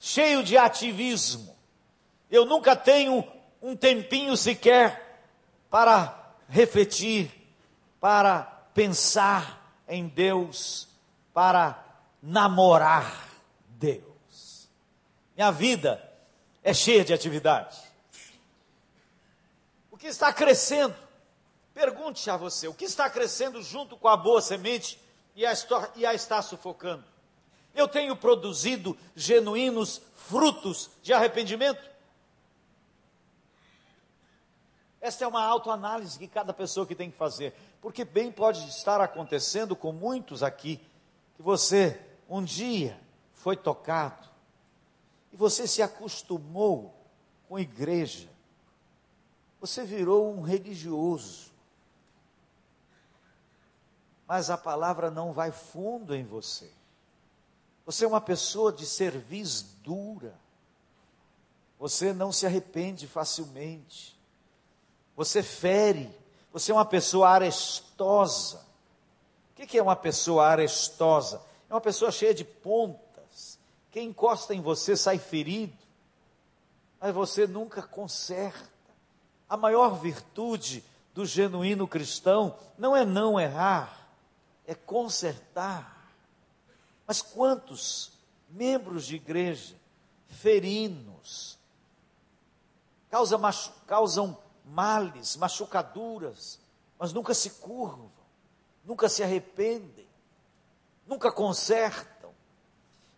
cheio 0.06 0.44
de 0.44 0.58
ativismo. 0.58 1.56
Eu 2.30 2.46
nunca 2.46 2.76
tenho 2.76 3.26
um 3.62 3.74
tempinho 3.74 4.36
sequer 4.36 5.24
para 5.70 6.36
refletir, 6.50 7.32
para 8.02 8.42
pensar 8.74 9.74
em 9.88 10.06
Deus, 10.06 10.90
para 11.34 11.82
namorar 12.22 13.30
Deus. 13.70 14.13
Minha 15.36 15.52
vida 15.52 16.02
é 16.64 16.74
cheia 16.74 17.04
de 17.04 17.14
atividade. 17.14 17.78
O 19.92 19.98
que 19.98 20.08
está 20.08 20.32
crescendo? 20.32 20.96
Pergunte 21.74 22.30
a 22.30 22.38
você, 22.38 22.68
o 22.68 22.74
que 22.74 22.86
está 22.86 23.10
crescendo 23.10 23.62
junto 23.62 23.98
com 23.98 24.08
a 24.08 24.16
boa 24.16 24.42
semente 24.42 25.00
e 25.36 25.46
a, 25.46 25.54
e 25.96 26.06
a 26.06 26.14
está 26.14 26.42
sufocando? 26.42 27.04
Eu 27.74 27.88
tenho 27.88 28.16
produzido 28.16 28.96
genuínos 29.16 30.02
frutos 30.16 30.92
de 31.02 31.12
arrependimento? 31.12 31.92
Esta 35.02 35.26
é 35.26 35.28
uma 35.28 35.44
autoanálise 35.44 36.20
que 36.20 36.28
cada 36.28 36.54
pessoa 36.54 36.86
que 36.86 36.96
tem 36.96 37.10
que 37.10 37.18
fazer, 37.18 37.54
porque 37.82 38.06
bem 38.06 38.32
pode 38.32 38.66
estar 38.70 39.02
acontecendo 39.02 39.76
com 39.76 39.92
muitos 39.92 40.44
aqui, 40.44 40.80
que 41.36 41.42
você 41.42 42.00
um 42.30 42.44
dia 42.44 42.98
foi 43.34 43.58
tocado 43.58 44.33
e 45.34 45.36
você 45.36 45.68
se 45.68 45.82
acostumou 45.82 46.94
com 47.50 47.60
igreja, 47.60 48.30
você 49.60 49.84
virou 49.84 50.32
um 50.32 50.42
religioso, 50.42 51.52
mas 54.28 54.52
a 54.52 54.58
palavra 54.58 55.10
não 55.10 55.34
vai 55.34 55.52
fundo 55.52 56.16
em 56.16 56.24
você. 56.24 56.70
Você 57.86 58.06
é 58.06 58.08
uma 58.08 58.22
pessoa 58.22 58.72
de 58.72 58.86
cerviz 58.86 59.62
dura. 59.84 60.40
Você 61.80 62.14
não 62.14 62.32
se 62.32 62.46
arrepende 62.46 63.08
facilmente. 63.08 64.18
Você 65.16 65.44
fere. 65.44 66.10
Você 66.54 66.72
é 66.72 66.76
uma 66.76 66.86
pessoa 66.86 67.30
arestosa. 67.30 68.66
O 69.52 69.66
que 69.66 69.78
é 69.78 69.84
uma 69.84 69.96
pessoa 69.96 70.48
arestosa? 70.48 71.42
É 71.70 71.74
uma 71.74 71.82
pessoa 71.82 72.12
cheia 72.12 72.34
de 72.34 72.46
pontas. 72.46 73.13
Quem 73.94 74.08
encosta 74.08 74.56
em 74.56 74.60
você 74.60 74.98
sai 74.98 75.20
ferido. 75.20 75.78
Mas 77.00 77.14
você 77.14 77.46
nunca 77.46 77.84
conserta. 77.84 78.74
A 79.48 79.56
maior 79.56 80.00
virtude 80.00 80.84
do 81.14 81.28
genuíno 81.28 81.88
cristão 81.88 82.58
não 82.76 82.98
é 82.98 83.06
não 83.06 83.40
errar, 83.40 84.10
é 84.66 84.74
consertar. 84.74 86.12
Mas 87.06 87.22
quantos 87.22 88.12
membros 88.50 89.06
de 89.06 89.18
igreja 89.18 89.76
ferinos 90.28 91.60
causam, 93.12 93.38
machu, 93.38 93.72
causam 93.86 94.36
males, 94.66 95.36
machucaduras, 95.36 96.60
mas 96.98 97.14
nunca 97.14 97.36
se 97.36 97.52
curvam, 97.52 98.12
nunca 98.84 99.08
se 99.08 99.22
arrependem, 99.22 100.08
nunca 101.06 101.32
consertam 101.32 102.13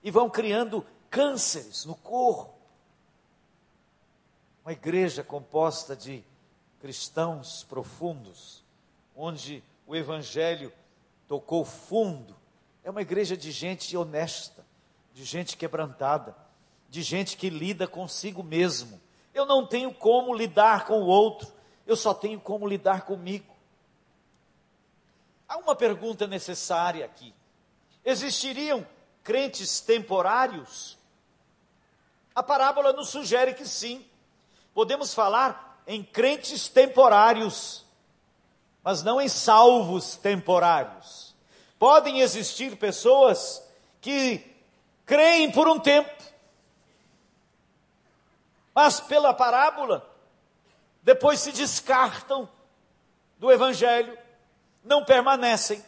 e 0.06 0.12
vão 0.12 0.30
criando 0.30 0.86
cânceres 1.10 1.84
no 1.84 1.96
corpo. 1.96 2.54
Uma 4.64 4.72
igreja 4.72 5.24
composta 5.24 5.96
de 5.96 6.24
cristãos 6.80 7.64
profundos, 7.64 8.64
onde 9.16 9.64
o 9.88 9.96
Evangelho 9.96 10.72
tocou 11.28 11.66
fundo. 11.66 12.36
É 12.84 12.92
uma 12.92 13.02
igreja 13.02 13.36
de 13.36 13.52
gente 13.52 13.98
honesta, 13.98 14.64
de 15.12 15.26
gente 15.26 15.58
quebrantada, 15.58 16.38
de 16.88 17.02
gente 17.02 17.36
que 17.36 17.50
lida 17.50 17.88
consigo 17.88 18.44
mesmo. 18.44 19.02
Eu 19.34 19.44
não 19.44 19.66
tenho 19.66 19.92
como 19.92 20.36
lidar 20.36 20.86
com 20.86 21.02
o 21.02 21.08
outro, 21.08 21.52
eu 21.88 21.96
só 21.96 22.14
tenho 22.14 22.40
como 22.40 22.68
lidar 22.68 23.06
comigo. 23.06 23.56
Há 25.48 25.58
uma 25.58 25.76
pergunta 25.76 26.28
necessária 26.28 27.04
aqui: 27.04 27.34
existiriam 28.04 28.86
crentes 29.26 29.82
temporários? 29.82 30.98
A 32.34 32.44
parábola 32.44 32.94
nos 32.94 33.10
sugere 33.10 33.56
que 33.56 33.68
sim. 33.68 34.06
Podemos 34.74 35.14
falar 35.14 35.82
em 35.88 36.04
crentes 36.04 36.68
temporários, 36.68 37.84
mas 38.84 39.02
não 39.04 39.20
em 39.20 39.28
salvos 39.28 40.16
temporários. 40.16 41.34
Podem 41.80 42.20
existir 42.20 42.78
pessoas 42.78 43.64
que 44.00 44.46
creem 45.06 45.52
por 45.52 45.68
um 45.68 45.80
tempo, 45.80 46.14
mas 48.76 49.00
pela 49.00 49.34
parábola, 49.34 50.08
depois 51.02 51.40
se 51.40 51.52
descartam 51.52 52.48
do 53.40 53.52
Evangelho, 53.52 54.18
não 54.84 55.04
permanecem. 55.04 55.84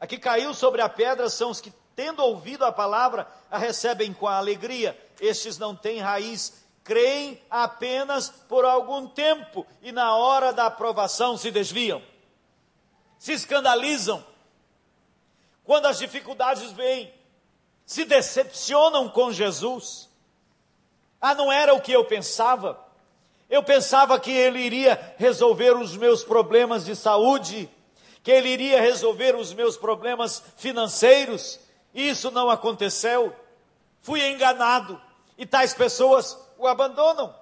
A 0.00 0.06
que 0.06 0.18
caiu 0.18 0.54
sobre 0.54 0.80
a 0.80 0.88
pedra 0.88 1.28
são 1.28 1.50
os 1.50 1.60
que, 1.60 1.72
tendo 1.96 2.22
ouvido 2.22 2.64
a 2.64 2.72
palavra, 2.72 3.26
a 3.50 3.58
recebem 3.58 4.12
com 4.12 4.28
alegria. 4.28 4.96
Estes 5.20 5.58
não 5.58 5.74
têm 5.74 5.98
raiz, 5.98 6.64
creem 6.84 7.42
apenas 7.50 8.30
por 8.30 8.64
algum 8.64 9.06
tempo 9.08 9.66
e 9.82 9.92
na 9.92 10.14
hora 10.14 10.52
da 10.52 10.66
aprovação 10.66 11.36
se 11.36 11.50
desviam, 11.50 12.02
se 13.18 13.32
escandalizam. 13.32 14.24
Quando 15.64 15.86
as 15.86 15.98
dificuldades 15.98 16.72
vêm, 16.72 17.12
se 17.84 18.04
decepcionam 18.04 19.08
com 19.08 19.32
Jesus. 19.32 20.08
Ah, 21.20 21.34
não 21.34 21.50
era 21.50 21.74
o 21.74 21.80
que 21.80 21.92
eu 21.92 22.04
pensava. 22.04 22.78
Eu 23.50 23.62
pensava 23.62 24.20
que 24.20 24.30
ele 24.30 24.60
iria 24.60 25.14
resolver 25.18 25.74
os 25.76 25.96
meus 25.96 26.22
problemas 26.22 26.84
de 26.84 26.94
saúde 26.94 27.68
que 28.22 28.30
ele 28.30 28.48
iria 28.48 28.80
resolver 28.80 29.34
os 29.34 29.52
meus 29.52 29.76
problemas 29.76 30.42
financeiros. 30.56 31.58
Isso 31.94 32.30
não 32.30 32.50
aconteceu. 32.50 33.34
Fui 34.02 34.26
enganado. 34.26 35.00
E 35.36 35.46
tais 35.46 35.74
pessoas 35.74 36.36
o 36.58 36.66
abandonam. 36.66 37.34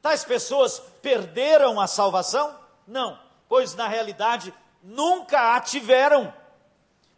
Tais 0.00 0.24
pessoas 0.24 0.82
perderam 1.00 1.80
a 1.80 1.86
salvação? 1.86 2.58
Não, 2.86 3.18
pois 3.48 3.74
na 3.74 3.88
realidade 3.88 4.52
nunca 4.82 5.54
a 5.54 5.60
tiveram. 5.60 6.32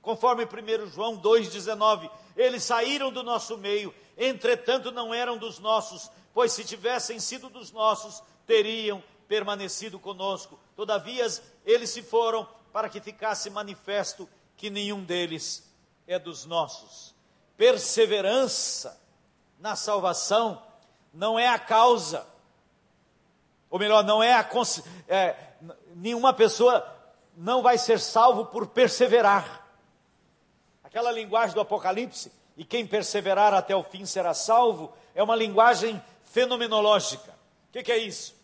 Conforme 0.00 0.44
1 0.44 0.86
João 0.86 1.18
2,19, 1.18 2.08
eles 2.36 2.62
saíram 2.62 3.10
do 3.10 3.24
nosso 3.24 3.58
meio, 3.58 3.92
entretanto 4.16 4.92
não 4.92 5.12
eram 5.12 5.36
dos 5.36 5.58
nossos, 5.58 6.08
pois 6.32 6.52
se 6.52 6.64
tivessem 6.64 7.18
sido 7.18 7.48
dos 7.48 7.72
nossos, 7.72 8.22
teriam 8.46 9.02
permanecido 9.26 9.98
conosco. 9.98 10.58
Todavia, 10.76 11.26
eles 11.64 11.90
se 11.90 12.02
foram 12.02 12.46
para 12.72 12.90
que 12.90 13.00
ficasse 13.00 13.48
manifesto 13.48 14.28
que 14.56 14.68
nenhum 14.68 15.02
deles 15.02 15.66
é 16.06 16.18
dos 16.18 16.44
nossos. 16.44 17.14
Perseverança 17.56 19.00
na 19.58 19.74
salvação 19.74 20.62
não 21.12 21.38
é 21.38 21.48
a 21.48 21.58
causa, 21.58 22.26
ou 23.70 23.78
melhor, 23.78 24.04
não 24.04 24.22
é 24.22 24.34
a 24.34 24.46
é, 25.08 25.34
nenhuma 25.94 26.34
pessoa 26.34 26.86
não 27.36 27.62
vai 27.62 27.78
ser 27.78 27.98
salvo 27.98 28.46
por 28.46 28.66
perseverar. 28.66 29.66
Aquela 30.84 31.10
linguagem 31.10 31.54
do 31.54 31.60
Apocalipse, 31.60 32.30
e 32.56 32.64
quem 32.64 32.86
perseverar 32.86 33.52
até 33.52 33.74
o 33.74 33.82
fim 33.82 34.06
será 34.06 34.32
salvo, 34.32 34.92
é 35.14 35.22
uma 35.22 35.36
linguagem 35.36 36.02
fenomenológica. 36.24 37.32
O 37.68 37.72
que, 37.72 37.82
que 37.82 37.92
é 37.92 37.98
isso? 37.98 38.34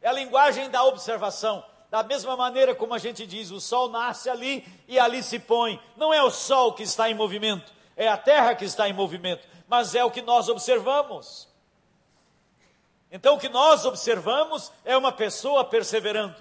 É 0.00 0.08
a 0.08 0.12
linguagem 0.12 0.68
da 0.70 0.84
observação. 0.84 1.64
Da 1.92 2.02
mesma 2.02 2.34
maneira 2.38 2.74
como 2.74 2.94
a 2.94 2.98
gente 2.98 3.26
diz, 3.26 3.50
o 3.50 3.60
sol 3.60 3.90
nasce 3.90 4.30
ali 4.30 4.66
e 4.88 4.98
ali 4.98 5.22
se 5.22 5.38
põe. 5.38 5.78
Não 5.94 6.10
é 6.10 6.22
o 6.22 6.30
sol 6.30 6.72
que 6.72 6.82
está 6.82 7.10
em 7.10 7.14
movimento, 7.14 7.70
é 7.94 8.08
a 8.08 8.16
terra 8.16 8.54
que 8.54 8.64
está 8.64 8.88
em 8.88 8.94
movimento, 8.94 9.46
mas 9.68 9.94
é 9.94 10.02
o 10.02 10.10
que 10.10 10.22
nós 10.22 10.48
observamos. 10.48 11.46
Então, 13.10 13.34
o 13.34 13.38
que 13.38 13.50
nós 13.50 13.84
observamos 13.84 14.72
é 14.86 14.96
uma 14.96 15.12
pessoa 15.12 15.66
perseverando. 15.66 16.34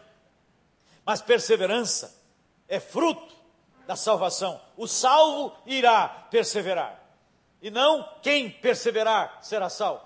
Mas 1.06 1.22
perseverança 1.22 2.18
é 2.66 2.80
fruto 2.80 3.36
da 3.86 3.98
salvação. 3.98 4.58
O 4.78 4.88
salvo 4.88 5.54
irá 5.66 6.08
perseverar. 6.08 6.98
E 7.62 7.70
não 7.70 8.08
quem 8.22 8.50
perseverar 8.50 9.40
será 9.42 9.70
salvo. 9.70 10.06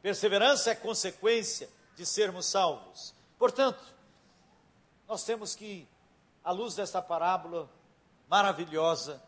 Perseverança 0.00 0.70
é 0.70 0.76
consequência 0.76 1.68
de 1.96 2.06
sermos 2.06 2.46
salvos. 2.46 3.12
Portanto, 3.36 3.95
nós 5.08 5.24
temos 5.24 5.54
que, 5.54 5.86
à 6.42 6.50
luz 6.50 6.74
desta 6.74 7.00
parábola 7.00 7.68
maravilhosa, 8.28 9.22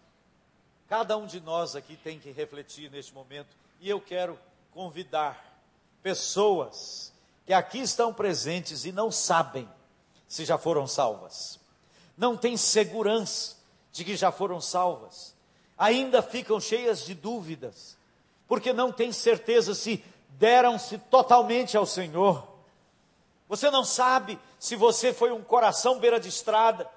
cada 0.89 1.17
um 1.17 1.27
de 1.27 1.41
nós 1.41 1.77
aqui 1.77 1.97
tem 1.97 2.19
que 2.19 2.33
refletir 2.33 2.91
neste 2.91 3.15
momento, 3.15 3.57
e 3.81 3.89
eu 3.89 4.01
quero 4.01 4.39
convidar 4.73 5.61
pessoas 6.03 7.13
que 7.47 7.53
aqui 7.53 7.79
estão 7.79 8.13
presentes 8.13 8.85
e 8.85 8.93
não 8.93 9.11
sabem 9.11 9.69
se 10.27 10.45
já 10.45 10.59
foram 10.59 10.87
salvas, 10.87 11.61
não 12.17 12.37
têm 12.37 12.57
segurança 12.57 13.57
de 13.93 14.05
que 14.05 14.17
já 14.17 14.33
foram 14.33 14.61
salvas, 14.61 15.35
ainda 15.77 16.23
ficam 16.23 16.61
cheias 16.61 17.05
de 17.05 17.15
dúvidas, 17.15 17.97
porque 18.49 18.73
não 18.73 18.91
têm 18.91 19.13
certeza 19.13 19.75
se 19.75 20.05
deram-se 20.31 20.99
totalmente 20.99 21.77
ao 21.77 21.87
Senhor. 21.87 22.48
Você 23.49 23.71
não 23.71 23.83
sabe 23.83 24.39
se 24.59 24.77
você 24.77 25.13
foi 25.13 25.33
um 25.33 25.43
coração 25.43 25.99
beira 25.99 26.21
de 26.21 26.29
estrada, 26.29 26.89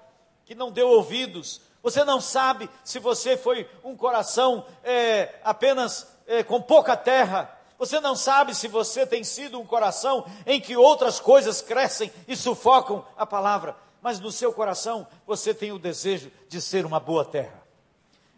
que 0.44 0.54
não 0.54 0.70
deu 0.70 0.88
ouvidos. 0.88 1.60
Você 1.82 2.04
não 2.04 2.20
sabe 2.20 2.68
se 2.84 2.98
você 2.98 3.36
foi 3.36 3.68
um 3.82 3.96
coração 3.96 4.64
é, 4.84 5.40
apenas 5.42 6.06
é, 6.26 6.42
com 6.42 6.60
pouca 6.60 6.96
terra. 6.96 7.58
Você 7.78 7.98
não 8.00 8.14
sabe 8.14 8.54
se 8.54 8.68
você 8.68 9.06
tem 9.06 9.24
sido 9.24 9.58
um 9.58 9.66
coração 9.66 10.26
em 10.46 10.60
que 10.60 10.76
outras 10.76 11.18
coisas 11.18 11.62
crescem 11.62 12.12
e 12.28 12.36
sufocam 12.36 13.04
a 13.16 13.26
palavra. 13.26 13.74
Mas 14.00 14.20
no 14.20 14.30
seu 14.30 14.52
coração 14.52 15.06
você 15.26 15.54
tem 15.54 15.72
o 15.72 15.78
desejo 15.78 16.30
de 16.48 16.60
ser 16.60 16.84
uma 16.84 17.00
boa 17.00 17.24
terra. 17.24 17.62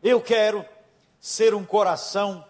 Eu 0.02 0.20
quero 0.20 0.64
ser 1.18 1.54
um 1.54 1.64
coração 1.64 2.44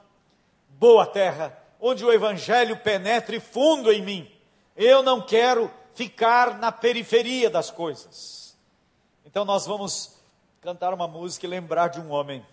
boa 0.68 1.06
terra, 1.06 1.56
onde 1.80 2.04
o 2.04 2.12
evangelho 2.12 2.76
penetre 2.76 3.40
fundo 3.40 3.90
em 3.90 4.02
mim. 4.02 4.33
Eu 4.76 5.02
não 5.02 5.20
quero 5.20 5.70
ficar 5.94 6.58
na 6.58 6.72
periferia 6.72 7.48
das 7.48 7.70
coisas. 7.70 8.56
Então 9.24 9.44
nós 9.44 9.66
vamos 9.66 10.16
cantar 10.60 10.92
uma 10.92 11.06
música 11.06 11.46
e 11.46 11.48
lembrar 11.48 11.88
de 11.88 12.00
um 12.00 12.10
homem. 12.10 12.44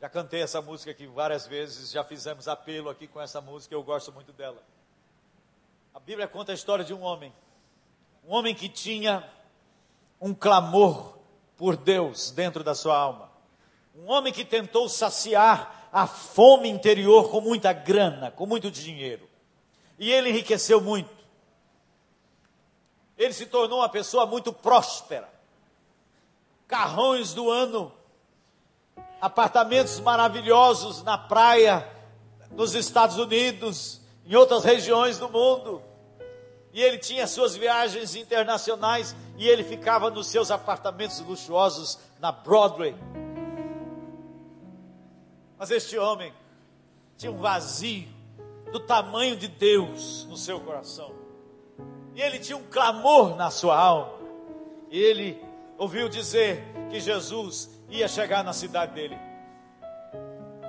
Já 0.00 0.08
cantei 0.08 0.42
essa 0.42 0.62
música 0.62 0.90
aqui 0.90 1.06
várias 1.06 1.46
vezes, 1.46 1.90
já 1.90 2.04
fizemos 2.04 2.48
apelo 2.48 2.88
aqui 2.88 3.06
com 3.06 3.20
essa 3.20 3.40
música, 3.40 3.74
eu 3.74 3.82
gosto 3.82 4.12
muito 4.12 4.32
dela. 4.32 4.62
A 5.94 5.98
Bíblia 5.98 6.28
conta 6.28 6.52
a 6.52 6.54
história 6.54 6.84
de 6.84 6.92
um 6.92 7.02
homem, 7.02 7.32
um 8.26 8.34
homem 8.34 8.54
que 8.54 8.68
tinha 8.68 9.28
um 10.20 10.34
clamor 10.34 11.16
por 11.56 11.76
Deus 11.76 12.30
dentro 12.30 12.62
da 12.62 12.74
sua 12.74 12.96
alma, 12.96 13.30
um 13.94 14.10
homem 14.10 14.32
que 14.32 14.44
tentou 14.44 14.88
saciar 14.88 15.88
a 15.90 16.06
fome 16.06 16.68
interior 16.68 17.30
com 17.30 17.40
muita 17.40 17.72
grana, 17.72 18.30
com 18.30 18.44
muito 18.44 18.70
dinheiro, 18.70 19.26
e 19.98 20.10
ele 20.10 20.30
enriqueceu 20.30 20.80
muito 20.80 21.16
ele 23.16 23.32
se 23.32 23.46
tornou 23.46 23.78
uma 23.78 23.88
pessoa 23.88 24.26
muito 24.26 24.52
próspera. 24.52 25.28
Carrões 26.68 27.32
do 27.32 27.50
ano, 27.50 27.92
apartamentos 29.20 29.98
maravilhosos 30.00 31.02
na 31.02 31.16
praia, 31.16 31.88
nos 32.50 32.74
Estados 32.74 33.16
Unidos, 33.16 34.00
em 34.26 34.34
outras 34.34 34.64
regiões 34.64 35.18
do 35.18 35.28
mundo. 35.28 35.82
E 36.72 36.82
ele 36.82 36.98
tinha 36.98 37.26
suas 37.26 37.56
viagens 37.56 38.14
internacionais 38.14 39.16
e 39.38 39.48
ele 39.48 39.64
ficava 39.64 40.10
nos 40.10 40.26
seus 40.26 40.50
apartamentos 40.50 41.20
luxuosos 41.20 41.98
na 42.20 42.30
Broadway. 42.30 42.94
Mas 45.58 45.70
este 45.70 45.96
homem 45.96 46.34
tinha 47.16 47.32
um 47.32 47.38
vazio 47.38 48.06
do 48.72 48.80
tamanho 48.80 49.36
de 49.36 49.48
Deus 49.48 50.26
no 50.28 50.36
seu 50.36 50.60
coração. 50.60 51.12
E 52.14 52.22
ele 52.22 52.38
tinha 52.38 52.56
um 52.56 52.64
clamor 52.64 53.36
na 53.36 53.50
sua 53.50 53.78
alma. 53.78 54.12
E 54.90 54.98
ele 54.98 55.42
ouviu 55.76 56.08
dizer 56.08 56.62
que 56.90 56.98
Jesus 57.00 57.70
ia 57.88 58.08
chegar 58.08 58.42
na 58.42 58.52
cidade 58.52 58.94
dele. 58.94 59.18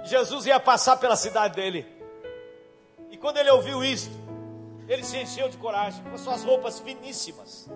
Jesus 0.04 0.46
ia 0.46 0.60
passar 0.60 0.98
pela 0.98 1.16
cidade 1.16 1.56
dele. 1.56 1.86
E 3.10 3.18
quando 3.18 3.38
ele 3.38 3.50
ouviu 3.50 3.84
isto, 3.84 4.16
ele 4.88 5.04
se 5.04 5.18
encheu 5.18 5.50
de 5.50 5.58
coragem, 5.58 6.04
com 6.04 6.18
suas 6.18 6.44
roupas 6.44 6.80
finíssimas. 6.80 7.70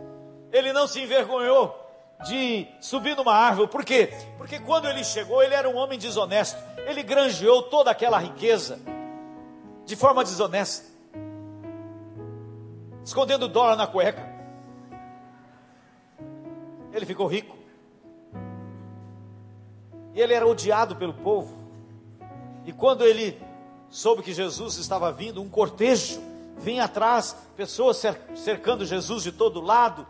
Ele 0.51 0.71
não 0.73 0.87
se 0.87 1.01
envergonhou 1.01 1.77
de 2.25 2.67
subir 2.79 3.15
numa 3.15 3.33
árvore. 3.33 3.69
Por 3.69 3.83
quê? 3.83 4.13
Porque 4.37 4.59
quando 4.59 4.87
ele 4.87 5.03
chegou, 5.03 5.41
ele 5.41 5.55
era 5.55 5.69
um 5.69 5.75
homem 5.75 5.97
desonesto. 5.97 6.57
Ele 6.85 7.03
granjeou 7.03 7.63
toda 7.63 7.91
aquela 7.91 8.17
riqueza 8.17 8.79
de 9.85 9.95
forma 9.95 10.23
desonesta, 10.23 10.85
escondendo 13.03 13.47
dólar 13.47 13.75
na 13.75 13.87
cueca. 13.87 14.29
Ele 16.93 17.05
ficou 17.05 17.27
rico. 17.27 17.57
E 20.13 20.19
ele 20.19 20.33
era 20.33 20.45
odiado 20.45 20.95
pelo 20.95 21.13
povo. 21.13 21.57
E 22.65 22.73
quando 22.73 23.05
ele 23.05 23.41
soube 23.89 24.21
que 24.21 24.33
Jesus 24.33 24.75
estava 24.77 25.11
vindo, 25.11 25.41
um 25.41 25.49
cortejo 25.49 26.21
vinha 26.57 26.83
atrás, 26.83 27.35
pessoas 27.55 28.01
cercando 28.35 28.85
Jesus 28.85 29.23
de 29.23 29.31
todo 29.31 29.61
lado, 29.61 30.05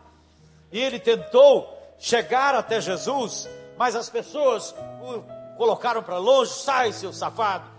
e 0.72 0.80
ele 0.80 1.00
tentou 1.00 1.72
chegar 1.98 2.56
até 2.56 2.82
Jesus, 2.82 3.48
mas 3.78 3.96
as 3.96 4.10
pessoas 4.10 4.76
o 5.02 5.42
colocaram 5.58 6.02
para 6.02 6.18
longe, 6.18 6.52
sai 6.52 6.92
seu 6.92 7.14
safado. 7.14 7.70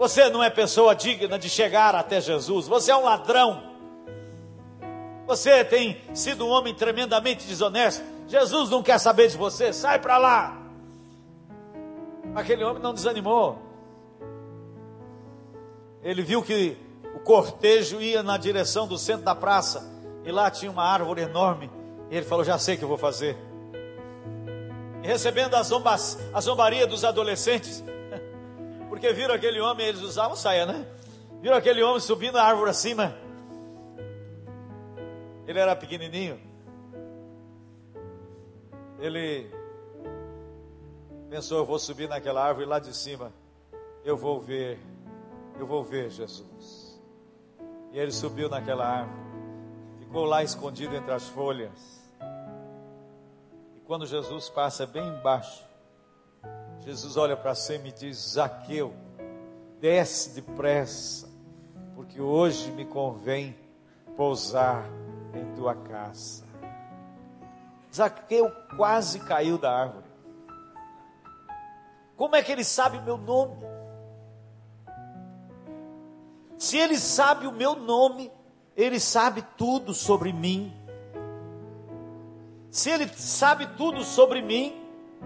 Você 0.00 0.30
não 0.30 0.42
é 0.42 0.48
pessoa 0.48 0.94
digna 0.94 1.38
de 1.38 1.50
chegar 1.50 1.94
até 1.94 2.22
Jesus, 2.22 2.66
você 2.66 2.90
é 2.90 2.96
um 2.96 3.04
ladrão. 3.04 3.62
Você 5.26 5.62
tem 5.62 6.00
sido 6.14 6.46
um 6.46 6.48
homem 6.48 6.74
tremendamente 6.74 7.46
desonesto. 7.46 8.02
Jesus 8.26 8.70
não 8.70 8.82
quer 8.82 8.98
saber 8.98 9.28
de 9.28 9.36
você, 9.36 9.74
sai 9.74 9.98
para 9.98 10.16
lá. 10.16 10.58
Aquele 12.34 12.64
homem 12.64 12.82
não 12.82 12.94
desanimou. 12.94 13.58
Ele 16.02 16.22
viu 16.22 16.42
que 16.42 16.78
o 17.14 17.18
cortejo 17.18 18.00
ia 18.00 18.22
na 18.22 18.38
direção 18.38 18.88
do 18.88 18.96
centro 18.96 19.26
da 19.26 19.34
praça 19.34 19.86
e 20.24 20.32
lá 20.32 20.50
tinha 20.50 20.70
uma 20.70 20.82
árvore 20.82 21.20
enorme. 21.20 21.70
E 22.10 22.16
ele 22.16 22.24
falou: 22.24 22.42
Já 22.42 22.58
sei 22.58 22.76
o 22.76 22.78
que 22.78 22.84
eu 22.84 22.88
vou 22.88 22.96
fazer. 22.96 23.36
E 25.02 25.06
recebendo 25.06 25.54
a, 25.54 25.60
a 25.60 26.40
zombaria 26.40 26.86
dos 26.86 27.04
adolescentes, 27.04 27.84
porque 29.00 29.14
viram 29.14 29.34
aquele 29.34 29.58
homem, 29.58 29.86
eles 29.86 30.02
usavam 30.02 30.36
saia, 30.36 30.66
né? 30.66 30.86
Viram 31.40 31.56
aquele 31.56 31.82
homem 31.82 32.00
subindo 32.00 32.36
a 32.36 32.44
árvore 32.44 32.68
acima. 32.68 33.16
Ele 35.46 35.58
era 35.58 35.74
pequenininho. 35.74 36.38
Ele 38.98 39.50
pensou: 41.30 41.56
Eu 41.56 41.64
vou 41.64 41.78
subir 41.78 42.10
naquela 42.10 42.44
árvore 42.44 42.66
lá 42.66 42.78
de 42.78 42.94
cima. 42.94 43.32
Eu 44.04 44.18
vou 44.18 44.38
ver, 44.38 44.78
eu 45.58 45.66
vou 45.66 45.82
ver 45.82 46.10
Jesus. 46.10 47.00
E 47.92 47.98
ele 47.98 48.12
subiu 48.12 48.50
naquela 48.50 48.86
árvore, 48.86 49.18
ficou 50.00 50.26
lá 50.26 50.42
escondido 50.42 50.94
entre 50.94 51.10
as 51.10 51.26
folhas. 51.26 52.04
E 53.78 53.80
quando 53.80 54.04
Jesus 54.04 54.50
passa 54.50 54.86
bem 54.86 55.08
embaixo, 55.08 55.69
Jesus 56.80 57.16
olha 57.16 57.36
para 57.36 57.54
cima 57.54 57.88
e 57.88 57.92
diz: 57.92 58.32
Zaqueu, 58.32 58.94
desce 59.80 60.30
depressa, 60.30 61.28
porque 61.94 62.20
hoje 62.20 62.70
me 62.72 62.84
convém 62.84 63.56
pousar 64.16 64.84
em 65.34 65.54
tua 65.54 65.74
casa. 65.74 66.44
Zaqueu 67.94 68.50
quase 68.76 69.20
caiu 69.20 69.58
da 69.58 69.72
árvore. 69.72 70.10
Como 72.16 72.36
é 72.36 72.42
que 72.42 72.52
ele 72.52 72.64
sabe 72.64 72.98
o 72.98 73.02
meu 73.02 73.16
nome? 73.16 73.56
Se 76.58 76.76
ele 76.76 76.98
sabe 76.98 77.46
o 77.46 77.52
meu 77.52 77.74
nome, 77.74 78.30
ele 78.76 79.00
sabe 79.00 79.42
tudo 79.56 79.94
sobre 79.94 80.32
mim. 80.32 80.76
Se 82.70 82.90
ele 82.90 83.08
sabe 83.08 83.66
tudo 83.68 84.04
sobre 84.04 84.42
mim, 84.42 84.79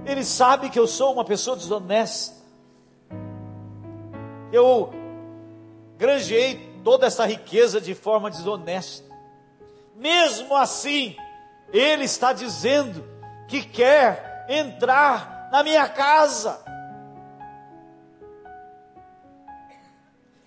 ele 0.04 0.24
sabe 0.24 0.70
que 0.70 0.78
eu 0.78 0.86
sou 0.86 1.12
uma 1.12 1.24
pessoa 1.24 1.56
desonesta. 1.56 2.34
Eu 4.52 4.92
granjei 5.96 6.80
toda 6.84 7.06
essa 7.06 7.24
riqueza 7.26 7.80
de 7.80 7.94
forma 7.94 8.30
desonesta. 8.30 9.04
Mesmo 9.96 10.54
assim, 10.54 11.16
ele 11.72 12.04
está 12.04 12.32
dizendo 12.32 13.04
que 13.48 13.62
quer 13.62 14.46
entrar 14.48 15.48
na 15.50 15.62
minha 15.62 15.88
casa. 15.88 16.62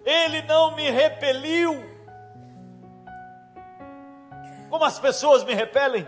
Ele 0.05 0.41
não 0.43 0.75
me 0.75 0.89
repeliu. 0.89 1.75
Como 4.69 4.85
as 4.85 4.99
pessoas 4.99 5.43
me 5.43 5.53
repelem. 5.53 6.07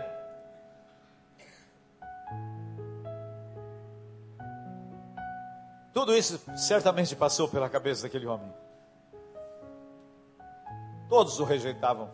Tudo 5.92 6.16
isso 6.16 6.40
certamente 6.56 7.16
passou 7.16 7.48
pela 7.48 7.68
cabeça 7.68 8.02
daquele 8.02 8.26
homem. 8.26 8.52
Todos 11.08 11.40
o 11.40 11.44
rejeitavam. 11.44 12.10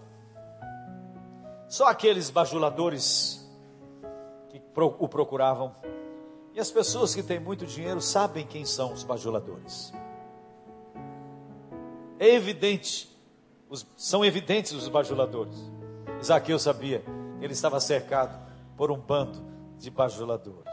Só 1.69 1.87
aqueles 1.87 2.31
bajuladores 2.31 3.47
que 4.49 4.63
o 4.79 5.09
procuravam. 5.09 5.75
E 6.55 6.61
as 6.61 6.71
pessoas 6.71 7.15
que 7.15 7.23
têm 7.23 7.39
muito 7.39 7.67
dinheiro 7.67 8.01
sabem 8.01 8.47
quem 8.47 8.65
são 8.65 8.93
os 8.95 9.05
bajuladores. 9.05 9.93
É 12.19 12.31
evidente, 12.31 13.15
os, 13.69 13.87
são 13.95 14.25
evidentes 14.25 14.73
os 14.73 14.89
bajuladores. 14.89 15.71
Isaqueu 16.19 16.59
sabia, 16.59 17.05
ele 17.43 17.53
estava 17.53 17.79
cercado 17.79 18.41
por 18.75 18.91
um 18.91 18.99
bando 18.99 19.45
de 19.77 19.91
bajuladores. 19.91 20.73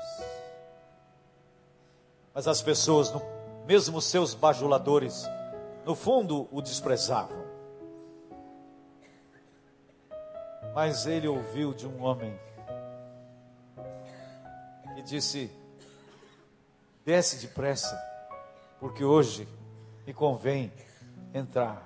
Mas 2.33 2.47
as 2.47 2.61
pessoas, 2.61 3.13
mesmo 3.65 4.01
seus 4.01 4.33
bajuladores, 4.33 5.23
no 5.85 5.95
fundo 5.95 6.47
o 6.51 6.61
desprezavam. 6.61 7.43
Mas 10.73 11.05
ele 11.05 11.27
ouviu 11.27 11.73
de 11.73 11.87
um 11.87 12.01
homem 12.03 12.37
e 14.97 15.01
disse: 15.03 15.51
Desce 17.05 17.45
depressa, 17.45 17.95
porque 18.79 19.03
hoje 19.03 19.47
me 20.07 20.13
convém 20.13 20.73
entrar 21.33 21.83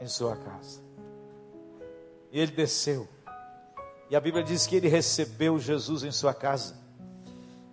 em 0.00 0.06
sua 0.06 0.36
casa. 0.36 0.80
E 2.30 2.38
ele 2.38 2.52
desceu. 2.52 3.08
E 4.08 4.14
a 4.14 4.20
Bíblia 4.20 4.44
diz 4.44 4.66
que 4.66 4.76
ele 4.76 4.88
recebeu 4.88 5.58
Jesus 5.58 6.04
em 6.04 6.12
sua 6.12 6.32
casa. 6.32 6.76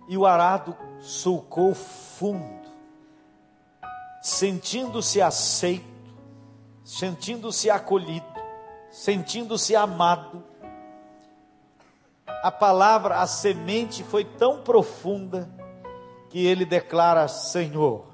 E 0.08 0.16
o 0.16 0.26
arado 0.26 0.76
sulcou 1.04 1.74
fundo, 1.74 2.68
sentindo-se 4.22 5.20
aceito, 5.20 5.84
sentindo-se 6.82 7.70
acolhido, 7.70 8.26
sentindo-se 8.90 9.76
amado. 9.76 10.42
A 12.42 12.50
palavra, 12.50 13.20
a 13.20 13.26
semente 13.26 14.02
foi 14.02 14.24
tão 14.24 14.62
profunda 14.62 15.48
que 16.30 16.44
ele 16.44 16.64
declara: 16.64 17.28
Senhor, 17.28 18.06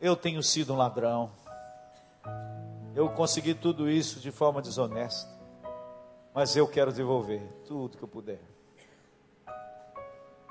eu 0.00 0.16
tenho 0.16 0.42
sido 0.42 0.74
um 0.74 0.76
ladrão 0.76 1.30
eu 2.94 3.10
consegui 3.10 3.54
tudo 3.54 3.90
isso 3.90 4.20
de 4.20 4.30
forma 4.30 4.62
desonesta, 4.62 5.28
mas 6.32 6.56
eu 6.56 6.66
quero 6.68 6.92
devolver 6.92 7.42
tudo 7.66 7.98
que 7.98 8.04
eu 8.04 8.08
puder. 8.08 8.40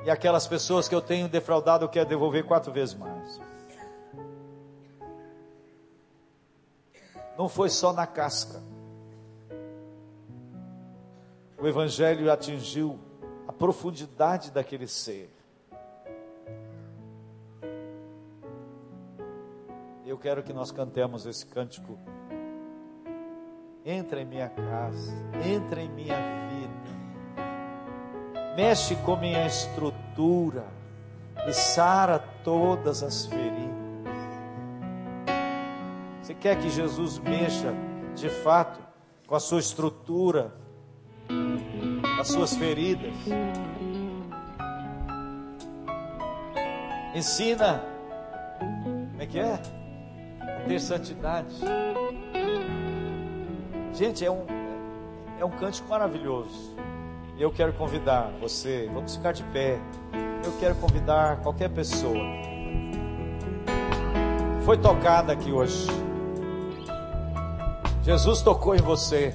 E 0.05 0.09
aquelas 0.09 0.47
pessoas 0.47 0.87
que 0.87 0.95
eu 0.95 1.01
tenho 1.01 1.29
defraudado, 1.29 1.85
eu 1.85 1.89
quero 1.89 2.07
devolver 2.07 2.45
quatro 2.45 2.71
vezes 2.71 2.93
mais. 2.93 3.39
Não 7.37 7.47
foi 7.47 7.69
só 7.69 7.93
na 7.93 8.05
casca. 8.05 8.61
O 11.59 11.67
Evangelho 11.67 12.31
atingiu 12.31 12.99
a 13.47 13.53
profundidade 13.53 14.51
daquele 14.51 14.87
ser. 14.87 15.33
Eu 20.05 20.17
quero 20.17 20.43
que 20.43 20.51
nós 20.51 20.71
cantemos 20.71 21.25
esse 21.25 21.45
cântico 21.45 21.97
entra 23.85 24.21
em 24.21 24.25
minha 24.25 24.49
casa, 24.49 25.13
entra 25.45 25.81
em 25.81 25.89
minha 25.89 26.15
vida, 26.15 26.52
mexe 28.55 28.95
com 28.97 29.15
minha 29.15 29.45
estrutura 29.45 30.65
e 31.47 31.53
sara 31.53 32.19
todas 32.43 33.03
as 33.03 33.25
feridas. 33.25 33.73
Você 36.21 36.33
quer 36.33 36.57
que 36.57 36.69
Jesus 36.69 37.19
mexa 37.19 37.73
de 38.15 38.29
fato 38.29 38.79
com 39.27 39.35
a 39.35 39.39
sua 39.39 39.59
estrutura, 39.59 40.53
com 41.27 42.21
as 42.21 42.27
suas 42.27 42.55
feridas? 42.55 43.13
Ensina, 47.13 47.83
como 48.59 49.21
é 49.21 49.25
que 49.25 49.39
é? 49.39 49.59
A 50.41 50.67
ter 50.67 50.79
santidade 50.79 51.55
Gente, 53.93 54.25
é 54.25 54.31
um, 54.31 54.45
é 55.39 55.45
um 55.45 55.51
cântico 55.51 55.87
maravilhoso. 55.87 56.72
Eu 57.37 57.51
quero 57.51 57.73
convidar 57.73 58.31
você, 58.39 58.89
vamos 58.93 59.15
ficar 59.15 59.31
de 59.31 59.43
pé. 59.45 59.79
Eu 60.45 60.51
quero 60.59 60.75
convidar 60.75 61.37
qualquer 61.37 61.69
pessoa. 61.69 62.23
Foi 64.63 64.77
tocada 64.77 65.33
aqui 65.33 65.51
hoje. 65.51 65.87
Jesus 68.03 68.41
tocou 68.43 68.75
em 68.75 68.81
você. 68.81 69.33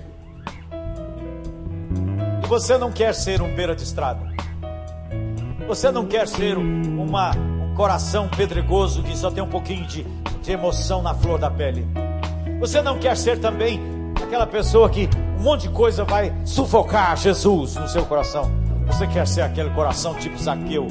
E 2.44 2.46
você 2.46 2.78
não 2.78 2.92
quer 2.92 3.12
ser 3.14 3.42
um 3.42 3.52
beira 3.52 3.74
de 3.74 3.82
estrada. 3.82 4.28
Você 5.66 5.90
não 5.90 6.06
quer 6.06 6.28
ser 6.28 6.56
uma, 6.56 7.32
um 7.36 7.74
coração 7.74 8.28
pedregoso 8.28 9.02
que 9.02 9.16
só 9.16 9.30
tem 9.30 9.42
um 9.42 9.50
pouquinho 9.50 9.86
de, 9.86 10.04
de 10.40 10.52
emoção 10.52 11.02
na 11.02 11.14
flor 11.14 11.38
da 11.38 11.50
pele. 11.50 11.84
Você 12.60 12.80
não 12.80 12.98
quer 12.98 13.16
ser 13.16 13.40
também 13.40 13.80
aquela 14.22 14.46
pessoa 14.46 14.88
que 14.88 15.08
monte 15.48 15.62
de 15.62 15.70
coisa 15.70 16.04
vai 16.04 16.30
sufocar 16.44 17.16
Jesus 17.16 17.74
no 17.74 17.88
seu 17.88 18.04
coração. 18.04 18.50
Você 18.86 19.06
quer 19.06 19.26
ser 19.26 19.40
aquele 19.40 19.70
coração 19.70 20.14
tipo 20.14 20.36
Zaqueu 20.36 20.86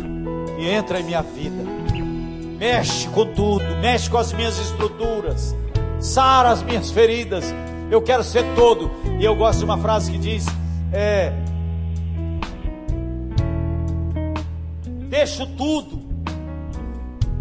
e 0.57 0.67
entra 0.67 0.99
em 0.99 1.03
minha 1.03 1.21
vida, 1.21 1.63
mexe 2.57 3.07
com 3.09 3.23
tudo, 3.35 3.63
mexe 3.79 4.09
com 4.09 4.17
as 4.17 4.33
minhas 4.33 4.57
estruturas, 4.57 5.55
sara 5.99 6.49
as 6.49 6.63
minhas 6.63 6.89
feridas. 6.89 7.45
Eu 7.91 8.01
quero 8.01 8.23
ser 8.23 8.43
todo. 8.55 8.89
E 9.19 9.23
eu 9.23 9.35
gosto 9.35 9.59
de 9.59 9.65
uma 9.65 9.77
frase 9.77 10.11
que 10.11 10.17
diz: 10.17 10.47
é, 10.91 11.31
deixo 15.07 15.45
tudo, 15.55 15.99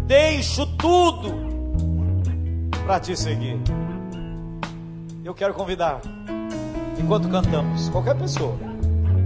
deixo 0.05 0.67
tudo 0.77 1.33
para 2.85 2.99
te 2.99 3.17
seguir. 3.17 3.59
Eu 5.25 5.33
quero 5.33 5.55
convidar 5.55 5.99
enquanto 6.99 7.29
cantamos, 7.29 7.89
qualquer 7.89 8.15
pessoa 8.15 8.55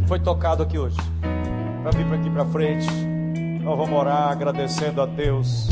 que 0.01 0.07
foi 0.07 0.19
tocado 0.19 0.63
aqui 0.63 0.77
hoje, 0.77 0.97
para 1.81 1.91
vir 1.91 2.05
para 2.05 2.15
aqui 2.17 2.29
para 2.29 2.45
frente, 2.45 2.87
nós 3.63 3.77
vamos 3.77 3.97
orar 3.97 4.31
agradecendo 4.31 5.01
a 5.01 5.05
Deus, 5.05 5.69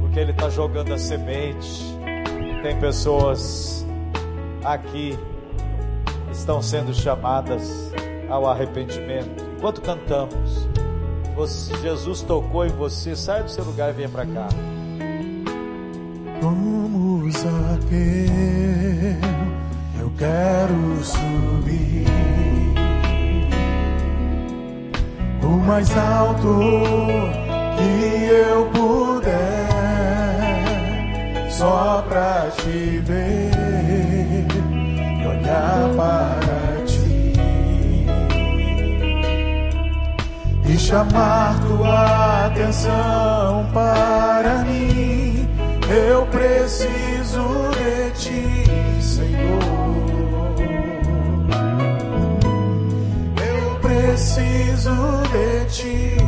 porque 0.00 0.18
Ele 0.18 0.30
está 0.30 0.48
jogando 0.48 0.92
a 0.92 0.98
semente. 0.98 1.82
Tem 2.62 2.78
pessoas 2.80 3.86
aqui 4.64 5.18
que 6.26 6.32
estão 6.32 6.62
sendo 6.62 6.94
chamadas 6.94 7.92
ao 8.28 8.46
arrependimento. 8.46 9.44
Enquanto 9.56 9.80
cantamos, 9.82 10.68
você, 11.34 11.76
Jesus 11.78 12.22
tocou 12.22 12.64
em 12.64 12.70
você, 12.70 13.14
sai 13.14 13.42
do 13.42 13.50
seu 13.50 13.64
lugar 13.64 13.90
e 13.90 13.92
venha 13.92 14.08
para 14.08 14.26
cá. 14.26 14.48
Vamos 16.40 17.34
aqui 17.74 19.33
quero 20.18 21.02
subir 21.02 22.06
o 25.42 25.48
mais 25.48 25.90
alto 25.96 26.60
que 27.76 28.24
eu 28.26 28.66
puder, 28.66 29.30
só 31.50 32.04
pra 32.08 32.48
te 32.56 32.98
ver 33.04 33.50
e 35.20 35.26
olhar 35.26 35.90
para 35.96 36.84
ti 36.86 37.32
e 40.66 40.78
chamar 40.78 41.60
tua 41.66 42.46
atenção 42.46 43.66
para 43.72 44.64
mim. 44.64 45.48
Eu 45.88 46.24
preciso 46.26 47.70
de 47.76 48.10
ti, 48.18 48.64
preciso 54.34 55.22
de 55.32 55.64
ti, 55.66 56.23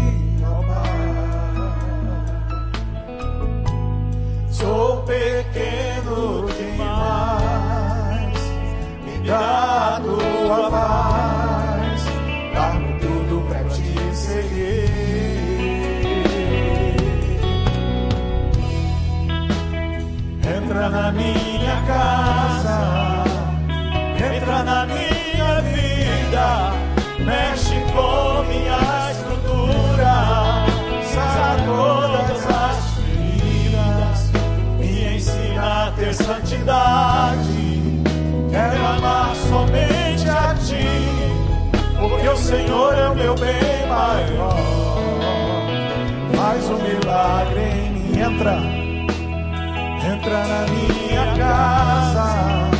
Senhor 42.46 42.96
é 42.96 43.08
o 43.08 43.14
meu 43.16 43.34
bem 43.34 43.88
maior. 43.88 44.54
Faz 46.36 46.64
um 46.70 46.78
milagre 46.78 47.60
em 47.60 47.90
mim, 47.90 48.20
entra, 48.20 48.60
entra 50.14 50.46
na 50.46 50.64
minha 50.70 51.36
casa, 51.36 52.70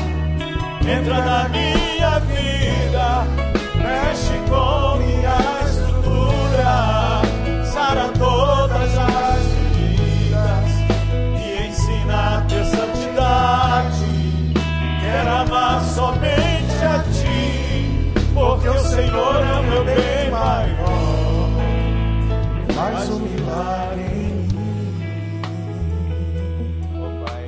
entra 0.89 1.21
na 1.21 1.49
minha 1.49 2.21
vida. 2.21 3.27
Mexe 3.75 4.39
com 4.49 4.99
minha 4.99 5.37
estrutura, 5.65 7.23
sara 7.65 8.09
todas 8.17 8.97
as 8.97 9.43
feridas, 9.75 10.71
me 11.33 11.67
ensina 11.67 12.37
a 12.37 12.41
ter 12.43 12.65
santidade. 12.67 14.07
Quero 15.01 15.29
amar 15.29 15.83
somente 15.83 16.36
Senhor 18.97 19.37
é 19.37 19.61
o 19.61 19.63
meu 19.63 19.85
bem 19.85 20.31
maior. 20.31 21.51
Faz 22.75 23.11
um 23.11 23.19
milagre 23.19 24.01
em 24.01 24.33
mim. 24.33 24.49
Oh 26.97 27.11
Pai, 27.27 27.45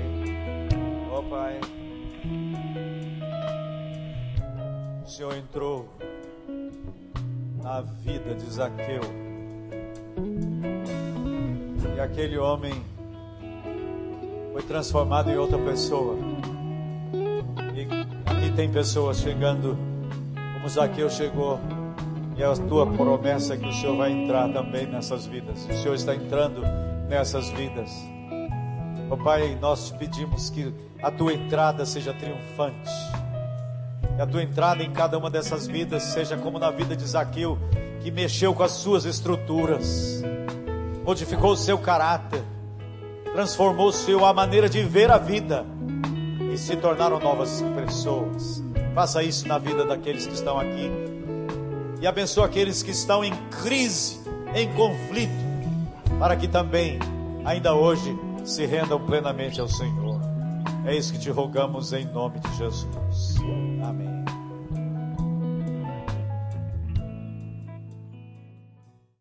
oh 1.10 1.22
Pai. 1.22 1.60
O 5.02 5.08
Senhor 5.08 5.34
entrou 5.38 5.88
a 7.64 7.80
vida 7.80 8.34
de 8.34 8.50
Zaqueu. 8.50 9.00
E 11.96 11.98
aquele 11.98 12.36
homem 12.36 12.74
foi 14.52 14.62
transformado 14.64 15.30
em 15.30 15.38
outra 15.38 15.56
pessoa. 15.56 16.14
E 17.74 17.88
aqui 18.30 18.52
tem 18.54 18.70
pessoas 18.70 19.18
chegando 19.18 19.87
como 20.68 20.70
Zaqueu 20.70 21.08
chegou. 21.08 21.58
E 22.36 22.44
a 22.44 22.52
tua 22.54 22.86
promessa 22.86 23.54
é 23.54 23.56
que 23.56 23.66
o 23.66 23.72
Senhor 23.72 23.96
vai 23.96 24.12
entrar 24.12 24.48
também 24.52 24.86
nessas 24.86 25.26
vidas. 25.26 25.66
O 25.68 25.72
Senhor 25.72 25.94
está 25.94 26.14
entrando 26.14 26.62
nessas 27.08 27.48
vidas. 27.50 27.90
Papai, 29.08 29.56
nós 29.60 29.88
te 29.88 29.98
pedimos 29.98 30.50
que 30.50 30.72
a 31.02 31.10
tua 31.10 31.32
entrada 31.32 31.84
seja 31.86 32.12
triunfante 32.12 32.90
que 34.14 34.22
a 34.22 34.26
tua 34.26 34.42
entrada 34.42 34.82
em 34.82 34.90
cada 34.90 35.16
uma 35.16 35.30
dessas 35.30 35.68
vidas 35.68 36.02
seja 36.02 36.36
como 36.36 36.58
na 36.58 36.72
vida 36.72 36.96
de 36.96 37.06
Zaqueu, 37.06 37.56
que 38.00 38.10
mexeu 38.10 38.52
com 38.52 38.64
as 38.64 38.72
suas 38.72 39.04
estruturas, 39.04 40.24
modificou 41.04 41.52
o 41.52 41.56
seu 41.56 41.78
caráter, 41.78 42.42
transformou 43.32 43.92
seu 43.92 44.24
a 44.24 44.34
maneira 44.34 44.68
de 44.68 44.82
ver 44.82 45.08
a 45.08 45.18
vida 45.18 45.64
e 46.52 46.58
se 46.58 46.76
tornaram 46.76 47.20
novas 47.20 47.62
pessoas. 47.76 48.67
Faça 48.98 49.22
isso 49.22 49.46
na 49.46 49.58
vida 49.58 49.84
daqueles 49.84 50.26
que 50.26 50.34
estão 50.34 50.58
aqui 50.58 50.90
e 52.00 52.06
abençoe 52.08 52.42
aqueles 52.44 52.82
que 52.82 52.90
estão 52.90 53.24
em 53.24 53.32
crise, 53.62 54.18
em 54.52 54.72
conflito, 54.72 55.30
para 56.18 56.34
que 56.34 56.48
também, 56.48 56.98
ainda 57.44 57.76
hoje, 57.76 58.12
se 58.44 58.66
rendam 58.66 58.98
plenamente 58.98 59.60
ao 59.60 59.68
Senhor. 59.68 60.20
É 60.84 60.96
isso 60.96 61.12
que 61.12 61.18
te 61.20 61.30
rogamos 61.30 61.92
em 61.92 62.06
nome 62.06 62.40
de 62.40 62.56
Jesus. 62.56 63.36
Amém. 63.84 64.24